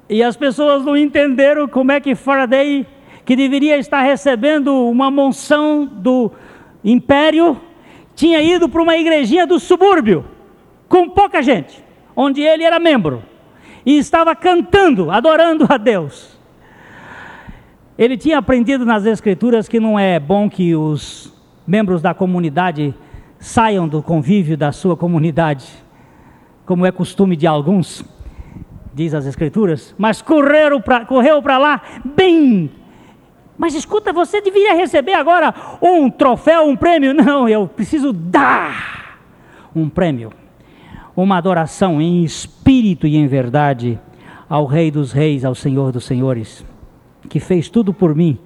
E 0.07 0.23
as 0.23 0.37
pessoas 0.37 0.85
não 0.85 0.95
entenderam 0.95 1.67
como 1.67 1.91
é 1.91 1.99
que 1.99 2.15
Faraday, 2.15 2.85
que 3.25 3.35
deveria 3.35 3.77
estar 3.77 4.01
recebendo 4.01 4.87
uma 4.87 5.09
monção 5.11 5.85
do 5.85 6.31
império, 6.83 7.59
tinha 8.15 8.41
ido 8.41 8.69
para 8.69 8.81
uma 8.81 8.95
igrejinha 8.95 9.45
do 9.45 9.59
subúrbio 9.59 10.25
com 10.87 11.09
pouca 11.09 11.41
gente, 11.41 11.83
onde 12.15 12.41
ele 12.41 12.63
era 12.63 12.79
membro, 12.79 13.23
e 13.85 13.97
estava 13.97 14.35
cantando, 14.35 15.11
adorando 15.11 15.65
a 15.69 15.77
Deus. 15.77 16.35
Ele 17.97 18.17
tinha 18.17 18.39
aprendido 18.39 18.85
nas 18.85 19.05
Escrituras 19.05 19.67
que 19.67 19.79
não 19.79 19.97
é 19.97 20.19
bom 20.19 20.49
que 20.49 20.75
os 20.75 21.31
membros 21.65 22.01
da 22.01 22.13
comunidade 22.13 22.93
saiam 23.39 23.87
do 23.87 24.01
convívio 24.01 24.57
da 24.57 24.71
sua 24.71 24.97
comunidade, 24.97 25.67
como 26.65 26.85
é 26.85 26.91
costume 26.91 27.35
de 27.35 27.45
alguns, 27.45 28.03
diz 28.93 29.13
as 29.13 29.25
Escrituras, 29.25 29.93
mas 29.97 30.21
correram 30.21 30.81
pra, 30.81 31.05
correu 31.05 31.41
para 31.41 31.57
lá 31.57 31.81
bem. 32.03 32.71
Mas 33.57 33.73
escuta, 33.73 34.11
você 34.11 34.41
deveria 34.41 34.73
receber 34.73 35.13
agora 35.13 35.53
um 35.81 36.09
troféu, 36.09 36.63
um 36.63 36.75
prêmio. 36.75 37.13
Não, 37.13 37.47
eu 37.47 37.67
preciso 37.67 38.11
dar 38.11 39.17
um 39.73 39.87
prêmio 39.87 40.31
uma 41.15 41.37
adoração 41.37 42.01
em 42.01 42.23
espírito 42.23 43.07
e 43.07 43.15
em 43.15 43.27
verdade 43.27 43.99
ao 44.49 44.65
Rei 44.65 44.91
dos 44.91 45.11
Reis, 45.11 45.45
ao 45.45 45.55
Senhor 45.55 45.91
dos 45.91 46.05
Senhores, 46.05 46.65
que 47.29 47.39
fez 47.39 47.69
tudo 47.69 47.93
por 47.93 48.13
mim 48.13 48.37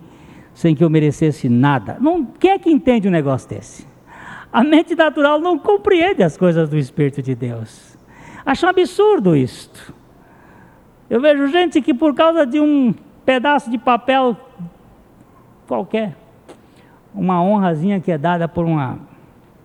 sem 0.54 0.76
que 0.76 0.84
eu 0.84 0.90
merecesse 0.90 1.48
nada. 1.48 1.98
Não, 2.00 2.26
quem 2.26 2.52
é 2.52 2.60
que 2.60 2.70
entende 2.70 3.08
um 3.08 3.12
negócio 3.12 3.50
desse? 3.50 3.88
A 4.52 4.64
mente 4.64 4.96
natural 4.96 5.40
não 5.40 5.58
compreende 5.58 6.24
as 6.24 6.36
coisas 6.36 6.70
do 6.70 6.78
Espírito 6.78 7.22
de 7.22 7.36
Deus. 7.36 7.98
Acho 8.46 8.66
um 8.66 8.70
absurdo 8.70 9.36
isto. 9.36 9.94
Eu 11.10 11.22
vejo 11.22 11.48
gente 11.48 11.82
que 11.82 11.94
por 11.94 12.14
causa 12.14 12.46
de 12.46 12.60
um 12.60 12.94
pedaço 13.26 13.70
de 13.70 13.78
papel 13.78 14.36
qualquer, 15.68 16.18
uma 17.14 17.42
honrazinha 17.42 18.00
que 18.00 18.12
é 18.12 18.18
dada 18.18 18.48
por 18.48 18.66
uma 18.66 19.00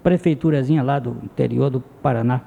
prefeiturazinha 0.03 0.83
lá 0.83 0.99
do 0.99 1.17
interior 1.23 1.71
do 1.71 1.81
Paraná, 1.81 2.43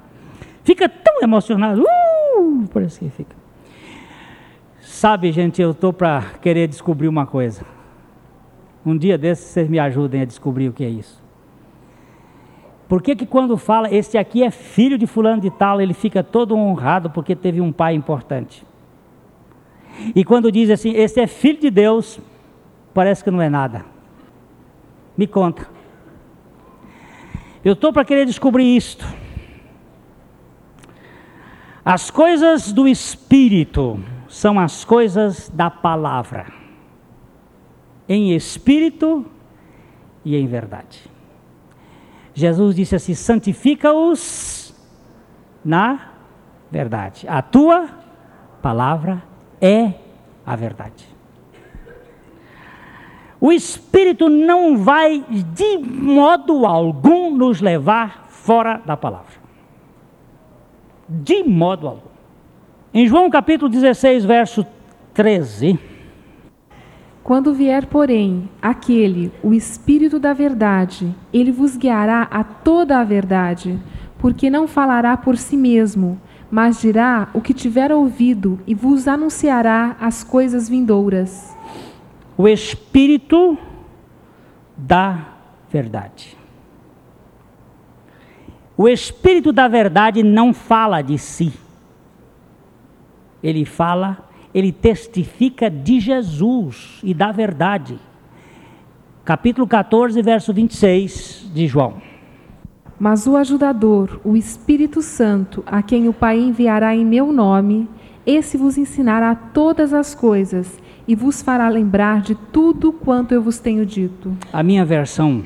Fica 0.68 0.86
tão 0.86 1.22
emocionado. 1.22 1.82
Uh, 1.82 2.68
parece 2.70 3.00
que 3.00 3.08
fica. 3.08 3.34
Sabe, 4.82 5.32
gente, 5.32 5.62
eu 5.62 5.70
estou 5.70 5.94
para 5.94 6.20
querer 6.42 6.68
descobrir 6.68 7.08
uma 7.08 7.24
coisa. 7.24 7.64
Um 8.84 8.94
dia 8.94 9.16
desses 9.16 9.46
vocês 9.46 9.66
me 9.66 9.78
ajudem 9.78 10.20
a 10.20 10.24
descobrir 10.26 10.68
o 10.68 10.74
que 10.74 10.84
é 10.84 10.88
isso. 10.90 11.24
Por 12.86 13.00
que, 13.00 13.16
que 13.16 13.24
quando 13.24 13.56
fala, 13.56 13.90
este 13.90 14.18
aqui 14.18 14.42
é 14.42 14.50
filho 14.50 14.98
de 14.98 15.06
fulano 15.06 15.40
de 15.40 15.48
tal, 15.48 15.80
ele 15.80 15.94
fica 15.94 16.22
todo 16.22 16.54
honrado 16.54 17.08
porque 17.08 17.34
teve 17.34 17.62
um 17.62 17.72
pai 17.72 17.94
importante? 17.94 18.62
E 20.14 20.22
quando 20.22 20.52
diz 20.52 20.68
assim, 20.68 20.90
este 20.90 21.18
é 21.18 21.26
filho 21.26 21.60
de 21.60 21.70
Deus, 21.70 22.20
parece 22.92 23.24
que 23.24 23.30
não 23.30 23.40
é 23.40 23.48
nada. 23.48 23.86
Me 25.16 25.26
conta. 25.26 25.66
Eu 27.64 27.72
estou 27.72 27.90
para 27.90 28.04
querer 28.04 28.26
descobrir 28.26 28.76
isto. 28.76 29.06
As 31.90 32.10
coisas 32.10 32.70
do 32.70 32.86
Espírito 32.86 33.98
são 34.28 34.60
as 34.60 34.84
coisas 34.84 35.48
da 35.48 35.70
palavra, 35.70 36.52
em 38.06 38.34
espírito 38.34 39.24
e 40.22 40.36
em 40.36 40.46
verdade. 40.46 41.10
Jesus 42.34 42.76
disse 42.76 42.94
assim: 42.94 43.14
santifica-os 43.14 44.74
na 45.64 46.10
verdade. 46.70 47.26
A 47.26 47.40
tua 47.40 47.88
palavra 48.60 49.22
é 49.58 49.94
a 50.44 50.54
verdade. 50.54 51.06
O 53.40 53.50
Espírito 53.50 54.28
não 54.28 54.76
vai 54.76 55.24
de 55.54 55.78
modo 55.78 56.66
algum 56.66 57.34
nos 57.34 57.62
levar 57.62 58.26
fora 58.28 58.76
da 58.84 58.94
palavra. 58.94 59.37
De 61.08 61.42
modo 61.42 61.88
algum. 61.88 62.08
Em 62.92 63.06
João 63.06 63.30
capítulo 63.30 63.70
16, 63.70 64.24
verso 64.24 64.66
13. 65.14 65.78
Quando 67.22 67.52
vier, 67.52 67.86
porém, 67.86 68.48
aquele, 68.60 69.32
o 69.42 69.52
Espírito 69.52 70.18
da 70.18 70.32
Verdade, 70.32 71.14
ele 71.32 71.52
vos 71.52 71.76
guiará 71.76 72.22
a 72.30 72.42
toda 72.42 72.98
a 72.98 73.04
verdade, 73.04 73.78
porque 74.18 74.48
não 74.48 74.66
falará 74.66 75.16
por 75.16 75.36
si 75.36 75.56
mesmo, 75.56 76.20
mas 76.50 76.80
dirá 76.80 77.28
o 77.34 77.40
que 77.40 77.52
tiver 77.52 77.92
ouvido 77.92 78.58
e 78.66 78.74
vos 78.74 79.06
anunciará 79.06 79.96
as 80.00 80.24
coisas 80.24 80.68
vindouras. 80.68 81.54
O 82.36 82.48
Espírito 82.48 83.58
da 84.76 85.34
Verdade. 85.70 86.37
O 88.78 88.88
Espírito 88.88 89.52
da 89.52 89.68
Verdade 89.68 90.22
não 90.22 90.54
fala 90.54 91.02
de 91.02 91.18
si. 91.18 91.52
Ele 93.42 93.66
fala 93.66 94.28
ele 94.54 94.72
testifica 94.72 95.70
de 95.70 96.00
Jesus 96.00 96.98
e 97.02 97.12
da 97.12 97.30
verdade. 97.30 97.98
Capítulo 99.24 99.66
14, 99.66 100.20
verso 100.22 100.52
26 100.52 101.50
de 101.52 101.66
João. 101.66 101.94
Mas 102.98 103.26
o 103.26 103.36
ajudador, 103.36 104.20
o 104.24 104.36
Espírito 104.36 105.02
Santo, 105.02 105.62
a 105.66 105.82
quem 105.82 106.08
o 106.08 106.12
Pai 106.12 106.40
enviará 106.40 106.96
em 106.96 107.04
meu 107.04 107.32
nome, 107.32 107.88
esse 108.26 108.56
vos 108.56 108.76
ensinará 108.76 109.34
todas 109.34 109.92
as 109.92 110.14
coisas 110.14 110.78
e 111.06 111.14
vos 111.14 111.40
fará 111.42 111.68
lembrar 111.68 112.22
de 112.22 112.34
tudo 112.34 112.92
quanto 112.92 113.32
eu 113.32 113.40
vos 113.40 113.58
tenho 113.58 113.86
dito. 113.86 114.36
A 114.52 114.62
minha 114.62 114.84
versão 114.84 115.44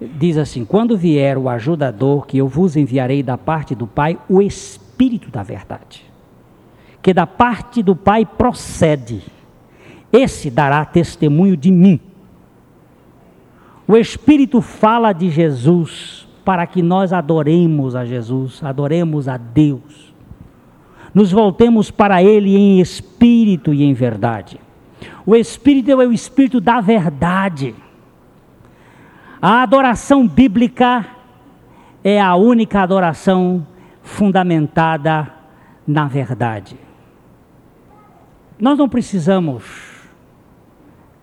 diz 0.00 0.36
assim: 0.36 0.64
Quando 0.64 0.96
vier 0.96 1.38
o 1.38 1.48
ajudador 1.48 2.26
que 2.26 2.38
eu 2.38 2.48
vos 2.48 2.76
enviarei 2.76 3.22
da 3.22 3.38
parte 3.38 3.74
do 3.74 3.86
Pai, 3.86 4.18
o 4.28 4.42
Espírito 4.42 5.30
da 5.30 5.42
verdade 5.42 6.06
que 7.06 7.14
da 7.14 7.24
parte 7.24 7.84
do 7.84 7.94
Pai 7.94 8.26
procede. 8.26 9.22
Esse 10.12 10.50
dará 10.50 10.84
testemunho 10.84 11.56
de 11.56 11.70
mim. 11.70 12.00
O 13.86 13.96
Espírito 13.96 14.60
fala 14.60 15.12
de 15.12 15.30
Jesus 15.30 16.26
para 16.44 16.66
que 16.66 16.82
nós 16.82 17.12
adoremos 17.12 17.94
a 17.94 18.04
Jesus, 18.04 18.60
adoremos 18.60 19.28
a 19.28 19.36
Deus. 19.36 20.12
Nos 21.14 21.30
voltemos 21.30 21.92
para 21.92 22.20
Ele 22.20 22.56
em 22.56 22.80
espírito 22.80 23.72
e 23.72 23.84
em 23.84 23.94
verdade. 23.94 24.58
O 25.24 25.36
Espírito 25.36 25.92
é 25.92 25.94
o 25.94 26.12
Espírito 26.12 26.60
da 26.60 26.80
verdade. 26.80 27.72
A 29.40 29.62
adoração 29.62 30.26
bíblica 30.26 31.06
é 32.02 32.20
a 32.20 32.34
única 32.36 32.80
adoração 32.80 33.66
fundamentada 34.02 35.32
na 35.86 36.06
verdade. 36.06 36.76
Nós 38.58 38.78
não 38.78 38.88
precisamos 38.88 39.64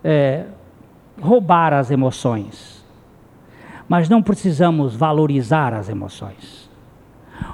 é, 0.02 0.46
roubar 1.20 1.72
as 1.72 1.90
emoções, 1.90 2.84
mas 3.88 4.08
não 4.08 4.22
precisamos 4.22 4.94
valorizar 4.94 5.74
as 5.74 5.88
emoções. 5.88 6.70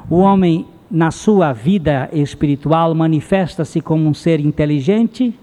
O 0.08 0.18
homem, 0.18 0.66
na 0.90 1.10
sua 1.10 1.52
vida 1.52 2.08
espiritual, 2.12 2.94
manifesta-se 2.94 3.80
como 3.80 4.06
um 4.06 4.12
ser 4.12 4.40
inteligente 4.40 5.34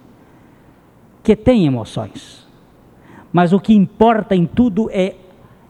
que 1.24 1.36
tem 1.36 1.65
emoções. 1.65 2.36
Mas 3.32 3.53
o 3.53 3.59
que 3.59 3.73
importa 3.73 4.36
em 4.36 4.45
tudo 4.45 4.89
é 4.91 5.15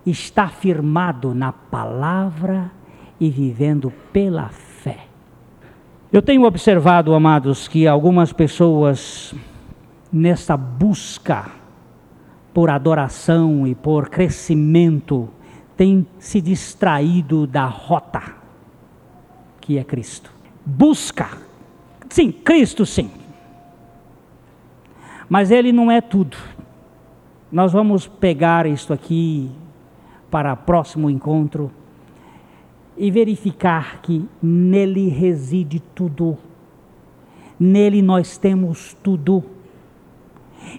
estar 0.06 0.52
firmado 0.52 1.34
na 1.34 1.52
palavra 1.52 2.72
e 3.20 3.30
vivendo 3.30 3.92
pela 4.12 4.50
fé 4.50 5.08
eu 6.10 6.22
tenho 6.22 6.46
observado, 6.46 7.14
amados, 7.14 7.68
que 7.68 7.86
algumas 7.86 8.32
pessoas, 8.32 9.36
nessa 10.12 10.56
busca 10.56 11.52
por 12.54 12.70
adoração 12.70 13.68
e 13.68 13.76
por 13.76 14.10
crescimento, 14.10 15.28
têm 15.76 16.08
se 16.18 16.40
distraído 16.40 17.46
da 17.46 17.66
rota, 17.66 18.24
que 19.60 19.78
é 19.78 19.84
Cristo. 19.84 20.32
Busca, 20.66 21.28
sim, 22.10 22.32
Cristo 22.32 22.86
sim. 22.86 23.12
Mas 25.28 25.52
Ele 25.52 25.74
não 25.74 25.92
é 25.92 26.00
tudo. 26.00 26.38
Nós 27.52 27.72
vamos 27.72 28.08
pegar 28.08 28.66
isto 28.66 28.92
aqui 28.92 29.50
para 30.30 30.52
o 30.52 30.58
próximo 30.58 31.10
encontro 31.10 31.72
e 32.98 33.10
verificar 33.10 34.02
que 34.02 34.28
nele 34.42 35.08
reside 35.08 35.80
tudo. 35.80 36.38
Nele 37.58 38.02
nós 38.02 38.38
temos 38.38 38.96
tudo. 39.02 39.44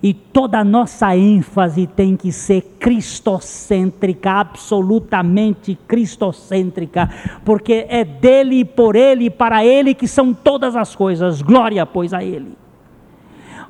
E 0.03 0.13
toda 0.13 0.59
a 0.59 0.65
nossa 0.65 1.17
ênfase 1.17 1.87
tem 1.87 2.15
que 2.15 2.31
ser 2.31 2.77
cristocêntrica, 2.79 4.33
absolutamente 4.33 5.79
cristocêntrica, 5.89 7.09
porque 7.47 7.87
é 7.89 8.05
dele, 8.05 8.63
por 8.67 8.95
ele 8.95 9.27
e 9.27 9.31
para 9.31 9.65
ele 9.65 9.95
que 9.95 10.07
são 10.07 10.35
todas 10.35 10.77
as 10.77 10.95
coisas. 10.95 11.41
Glória, 11.41 11.87
pois, 11.87 12.13
a 12.13 12.23
ele. 12.23 12.53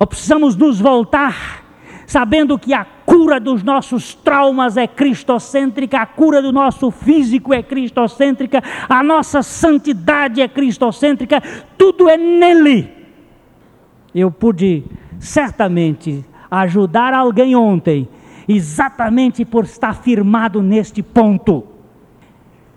precisamos 0.08 0.56
nos 0.56 0.80
voltar 0.80 1.67
sabendo 2.08 2.58
que 2.58 2.72
a 2.72 2.86
cura 2.86 3.38
dos 3.38 3.62
nossos 3.62 4.14
traumas 4.14 4.78
é 4.78 4.86
cristocêntrica, 4.86 5.98
a 5.98 6.06
cura 6.06 6.40
do 6.40 6.50
nosso 6.50 6.90
físico 6.90 7.52
é 7.52 7.62
cristocêntrica, 7.62 8.62
a 8.88 9.02
nossa 9.02 9.42
santidade 9.42 10.40
é 10.40 10.48
cristocêntrica, 10.48 11.42
tudo 11.76 12.08
é 12.08 12.16
nele. 12.16 12.90
Eu 14.14 14.30
pude 14.30 14.84
certamente 15.18 16.24
ajudar 16.50 17.12
alguém 17.12 17.54
ontem, 17.54 18.08
exatamente 18.48 19.44
por 19.44 19.64
estar 19.64 19.94
firmado 19.94 20.62
neste 20.62 21.02
ponto. 21.02 21.62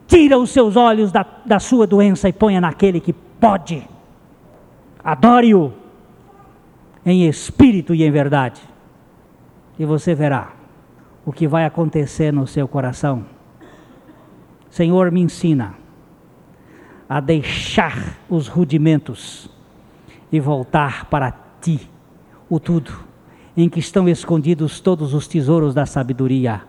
Tira 0.08 0.38
os 0.38 0.50
seus 0.50 0.76
olhos 0.76 1.10
da, 1.10 1.26
da 1.46 1.58
sua 1.58 1.88
doença 1.88 2.28
e 2.28 2.34
ponha 2.34 2.60
naquele 2.60 3.00
que 3.00 3.14
pode. 3.14 3.82
Adore-o 5.02 5.72
em 7.06 7.30
espírito 7.30 7.96
e 7.96 8.04
em 8.04 8.12
verdade 8.12 8.71
e 9.78 9.86
você 9.86 10.14
verá 10.14 10.54
o 11.26 11.32
que 11.32 11.48
vai 11.48 11.66
acontecer 11.66 12.32
no 12.32 12.48
seu 12.48 12.68
coração. 12.68 13.26
Senhor, 14.70 15.12
me 15.12 15.22
ensina 15.22 15.76
a 17.08 17.20
deixar 17.20 18.18
os 18.30 18.48
rudimentos 18.48 19.50
e 20.32 20.40
voltar 20.40 21.06
para 21.06 21.32
ti, 21.60 21.90
o 22.50 22.60
tudo, 22.60 22.94
em 23.56 23.68
que 23.68 23.80
estão 23.80 24.08
escondidos 24.08 24.80
todos 24.80 25.14
os 25.14 25.28
tesouros 25.28 25.74
da 25.74 25.86
sabedoria 25.86 26.62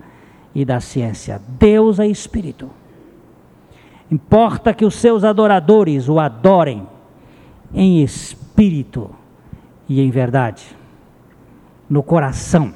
e 0.54 0.64
da 0.64 0.80
ciência. 0.80 1.40
Deus 1.58 2.00
é 2.00 2.06
Espírito. 2.06 2.68
Importa 4.10 4.74
que 4.74 4.84
os 4.84 4.96
seus 4.96 5.24
adoradores 5.24 6.08
o 6.08 6.18
adorem 6.18 6.86
em 7.72 8.02
espírito 8.02 9.10
e 9.88 10.00
em 10.00 10.10
verdade, 10.10 10.76
no 11.88 12.02
coração 12.02 12.74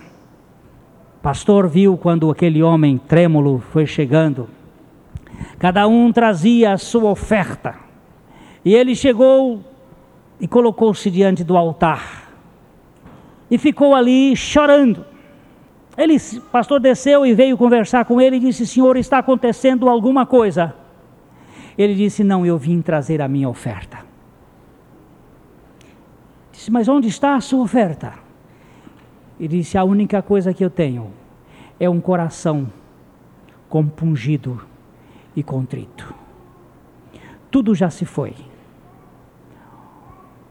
pastor 1.26 1.66
viu 1.66 1.96
quando 1.96 2.30
aquele 2.30 2.62
homem 2.62 2.98
trêmulo 2.98 3.58
foi 3.72 3.84
chegando. 3.84 4.48
Cada 5.58 5.88
um 5.88 6.12
trazia 6.12 6.72
a 6.72 6.78
sua 6.78 7.10
oferta. 7.10 7.74
E 8.64 8.72
ele 8.72 8.94
chegou 8.94 9.60
e 10.38 10.46
colocou-se 10.46 11.10
diante 11.10 11.42
do 11.42 11.56
altar. 11.56 12.30
E 13.50 13.58
ficou 13.58 13.92
ali 13.92 14.36
chorando. 14.36 15.04
Ele, 15.98 16.16
pastor 16.52 16.78
desceu 16.78 17.26
e 17.26 17.34
veio 17.34 17.58
conversar 17.58 18.04
com 18.04 18.20
ele 18.20 18.36
e 18.36 18.40
disse: 18.40 18.64
Senhor, 18.64 18.96
está 18.96 19.18
acontecendo 19.18 19.88
alguma 19.88 20.24
coisa? 20.26 20.76
Ele 21.76 21.96
disse: 21.96 22.22
Não, 22.22 22.46
eu 22.46 22.56
vim 22.56 22.80
trazer 22.80 23.20
a 23.20 23.26
minha 23.26 23.48
oferta. 23.48 23.98
Disse: 26.52 26.70
Mas 26.70 26.86
onde 26.86 27.08
está 27.08 27.34
a 27.34 27.40
sua 27.40 27.64
oferta? 27.64 28.25
E 29.38 29.46
disse: 29.46 29.78
A 29.78 29.84
única 29.84 30.22
coisa 30.22 30.52
que 30.52 30.64
eu 30.64 30.70
tenho 30.70 31.12
é 31.78 31.88
um 31.88 32.00
coração 32.00 32.70
compungido 33.68 34.64
e 35.34 35.42
contrito. 35.42 36.14
Tudo 37.50 37.74
já 37.74 37.90
se 37.90 38.04
foi. 38.04 38.34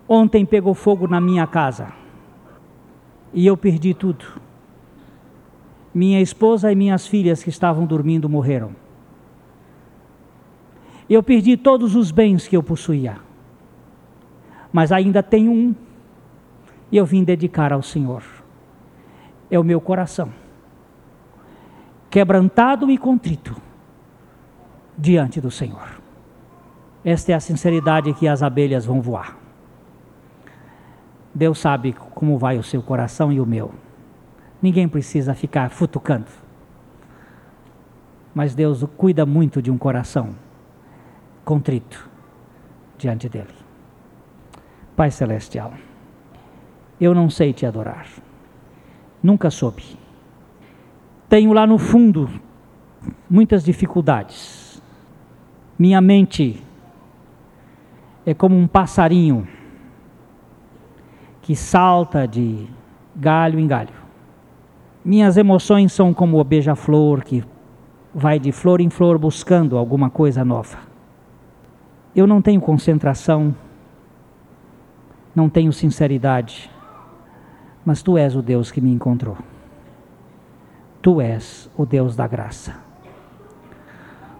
Ontem 0.08 0.46
pegou 0.46 0.74
fogo 0.74 1.08
na 1.08 1.20
minha 1.20 1.48
casa 1.48 1.92
e 3.34 3.46
eu 3.48 3.58
perdi 3.58 3.94
tudo. 3.94 4.26
Minha 5.94 6.22
esposa 6.22 6.72
e 6.72 6.76
minhas 6.76 7.08
filhas 7.08 7.42
que 7.42 7.50
estavam 7.50 7.86
dormindo 7.86 8.30
morreram. 8.30 8.76
Eu 11.10 11.24
perdi 11.24 11.56
todos 11.56 11.96
os 11.96 12.12
bens 12.12 12.48
que 12.48 12.56
eu 12.56 12.62
possuía. 12.62 13.18
Mas 14.72 14.92
ainda 14.92 15.24
tenho 15.24 15.52
um 15.52 15.76
e 16.92 16.98
eu 16.98 17.06
vim 17.06 17.24
dedicar 17.24 17.72
ao 17.72 17.82
Senhor 17.82 18.35
é 19.50 19.60
o 19.60 19.64
meu 19.64 19.80
coração, 19.80 20.32
quebrantado 22.10 22.90
e 22.90 22.98
contrito 22.98 23.56
diante 24.98 25.40
do 25.42 25.52
Senhor. 25.52 26.02
Esta 27.04 27.34
é 27.34 27.36
a 27.36 27.40
sinceridade 27.40 28.14
que 28.14 28.28
as 28.28 28.42
abelhas 28.42 28.86
vão 28.86 29.02
voar. 29.02 29.38
Deus 31.34 31.60
sabe 31.60 31.94
como 31.94 32.38
vai 32.38 32.58
o 32.58 32.64
seu 32.64 32.82
coração 32.82 33.32
e 33.32 33.40
o 33.40 33.46
meu. 33.46 33.74
Ninguém 34.62 34.88
precisa 34.88 35.34
ficar 35.34 35.70
futucando. 35.70 36.32
Mas 38.34 38.56
Deus 38.56 38.84
cuida 38.98 39.26
muito 39.26 39.62
de 39.62 39.70
um 39.70 39.78
coração 39.78 40.36
contrito 41.44 42.10
diante 42.98 43.30
dele. 43.30 43.54
Pai 44.96 45.12
Celestial, 45.12 45.74
eu 47.00 47.14
não 47.14 47.30
sei 47.30 47.54
te 47.54 47.66
adorar. 47.66 48.08
Nunca 49.26 49.50
soube. 49.50 49.84
Tenho 51.28 51.52
lá 51.52 51.66
no 51.66 51.80
fundo 51.80 52.30
muitas 53.28 53.64
dificuldades. 53.64 54.80
Minha 55.80 56.00
mente 56.00 56.64
é 58.24 58.36
como 58.36 58.56
um 58.56 58.68
passarinho 58.68 59.48
que 61.42 61.56
salta 61.56 62.28
de 62.28 62.68
galho 63.16 63.60
em 63.60 63.66
galho. 63.66 63.96
Minhas 65.04 65.38
emoções 65.38 65.92
são 65.92 66.14
como 66.14 66.40
o 66.40 66.44
beija-flor 66.44 67.24
que 67.24 67.44
vai 68.14 68.38
de 68.38 68.52
flor 68.52 68.80
em 68.80 68.92
flor 68.92 69.18
buscando 69.18 69.76
alguma 69.76 70.12
coisa 70.12 70.46
nova. 70.46 70.78
Eu 72.16 72.28
não 72.28 72.44
tenho 72.44 72.62
concentração, 72.62 73.56
não 75.34 75.50
tenho 75.50 75.74
sinceridade, 75.74 76.70
mas 77.86 78.02
tu 78.02 78.18
és 78.18 78.36
o 78.36 78.42
Deus 78.42 78.72
que 78.72 78.82
me 78.82 78.92
encontrou. 78.92 79.38
Tu 81.02 81.22
és 81.22 81.70
o 81.78 81.86
Deus 81.86 82.16
da 82.16 82.28
graça. 82.28 82.76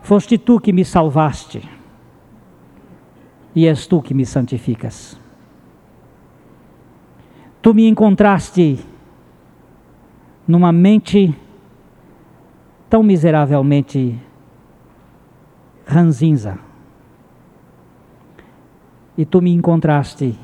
Foste 0.02 0.38
tu 0.38 0.60
que 0.60 0.74
me 0.74 0.84
salvaste, 0.84 1.70
e 3.56 3.66
és 3.68 3.88
tu 3.88 4.02
que 4.02 4.14
me 4.14 4.26
santificas. 4.26 5.20
Tu 7.62 7.74
me 7.74 7.88
encontraste 7.88 8.80
numa 10.48 10.72
mente 10.72 11.36
tão 12.90 13.02
miseravelmente 13.02 14.20
ranzinza 15.88 16.60
e 19.18 19.26
tu 19.26 19.42
me 19.42 19.52
encontraste 19.52 20.38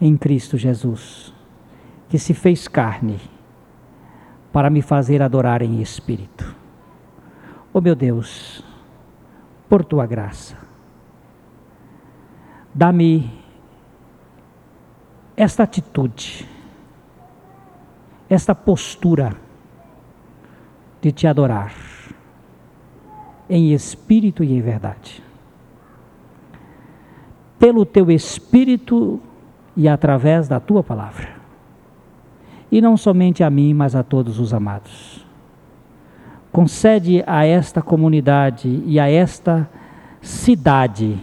em 0.00 0.16
Cristo 0.16 0.56
Jesus, 0.56 1.34
que 2.08 2.18
se 2.18 2.34
fez 2.34 2.66
carne 2.66 3.20
para 4.52 4.70
me 4.70 4.82
fazer 4.82 5.22
adorar 5.22 5.62
em 5.62 5.80
espírito. 5.80 6.54
Oh 7.72 7.80
meu 7.80 7.94
Deus, 7.94 8.64
por 9.68 9.84
tua 9.84 10.06
graça, 10.06 10.56
dá-me 12.74 13.30
esta 15.36 15.62
atitude, 15.62 16.48
esta 18.28 18.54
postura 18.54 19.34
de 21.00 21.12
te 21.12 21.26
adorar 21.26 21.74
em 23.48 23.72
espírito 23.72 24.42
e 24.42 24.52
em 24.52 24.60
verdade 24.60 25.28
pelo 27.58 27.84
teu 27.84 28.10
espírito 28.10 29.20
e 29.76 29.88
através 29.88 30.48
da 30.48 30.60
tua 30.60 30.82
palavra. 30.82 31.37
E 32.70 32.80
não 32.80 32.96
somente 32.96 33.42
a 33.42 33.50
mim, 33.50 33.72
mas 33.72 33.94
a 33.94 34.02
todos 34.02 34.38
os 34.38 34.52
amados. 34.52 35.26
Concede 36.52 37.22
a 37.26 37.44
esta 37.44 37.80
comunidade 37.80 38.82
e 38.86 38.98
a 38.98 39.08
esta 39.08 39.68
cidade 40.20 41.18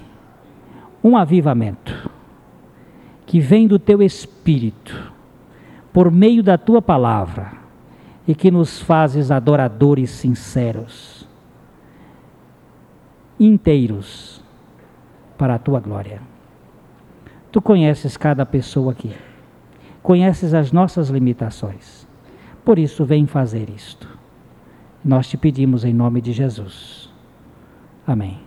um 1.03 1.15
avivamento 1.15 2.09
que 3.25 3.39
vem 3.39 3.67
do 3.67 3.77
teu 3.77 4.01
espírito, 4.01 5.13
por 5.91 6.11
meio 6.11 6.41
da 6.41 6.57
tua 6.57 6.81
palavra, 6.81 7.53
e 8.27 8.33
que 8.33 8.49
nos 8.49 8.79
fazes 8.79 9.29
adoradores 9.29 10.09
sinceros, 10.09 11.27
inteiros 13.39 14.43
para 15.37 15.55
a 15.55 15.59
tua 15.59 15.79
glória. 15.79 16.21
Tu 17.51 17.61
conheces 17.61 18.17
cada 18.17 18.45
pessoa 18.45 18.91
aqui, 18.91 19.13
conheces 20.05 20.53
as 20.53 20.71
nossas 20.71 21.09
limitações, 21.09 22.07
por 22.63 22.77
isso 22.77 23.03
vem 23.03 23.25
fazer 23.25 23.71
isto. 23.71 24.07
Nós 25.03 25.27
te 25.27 25.35
pedimos 25.35 25.83
em 25.83 25.95
nome 25.95 26.21
de 26.21 26.31
Jesus. 26.31 27.11
Amém. 28.05 28.44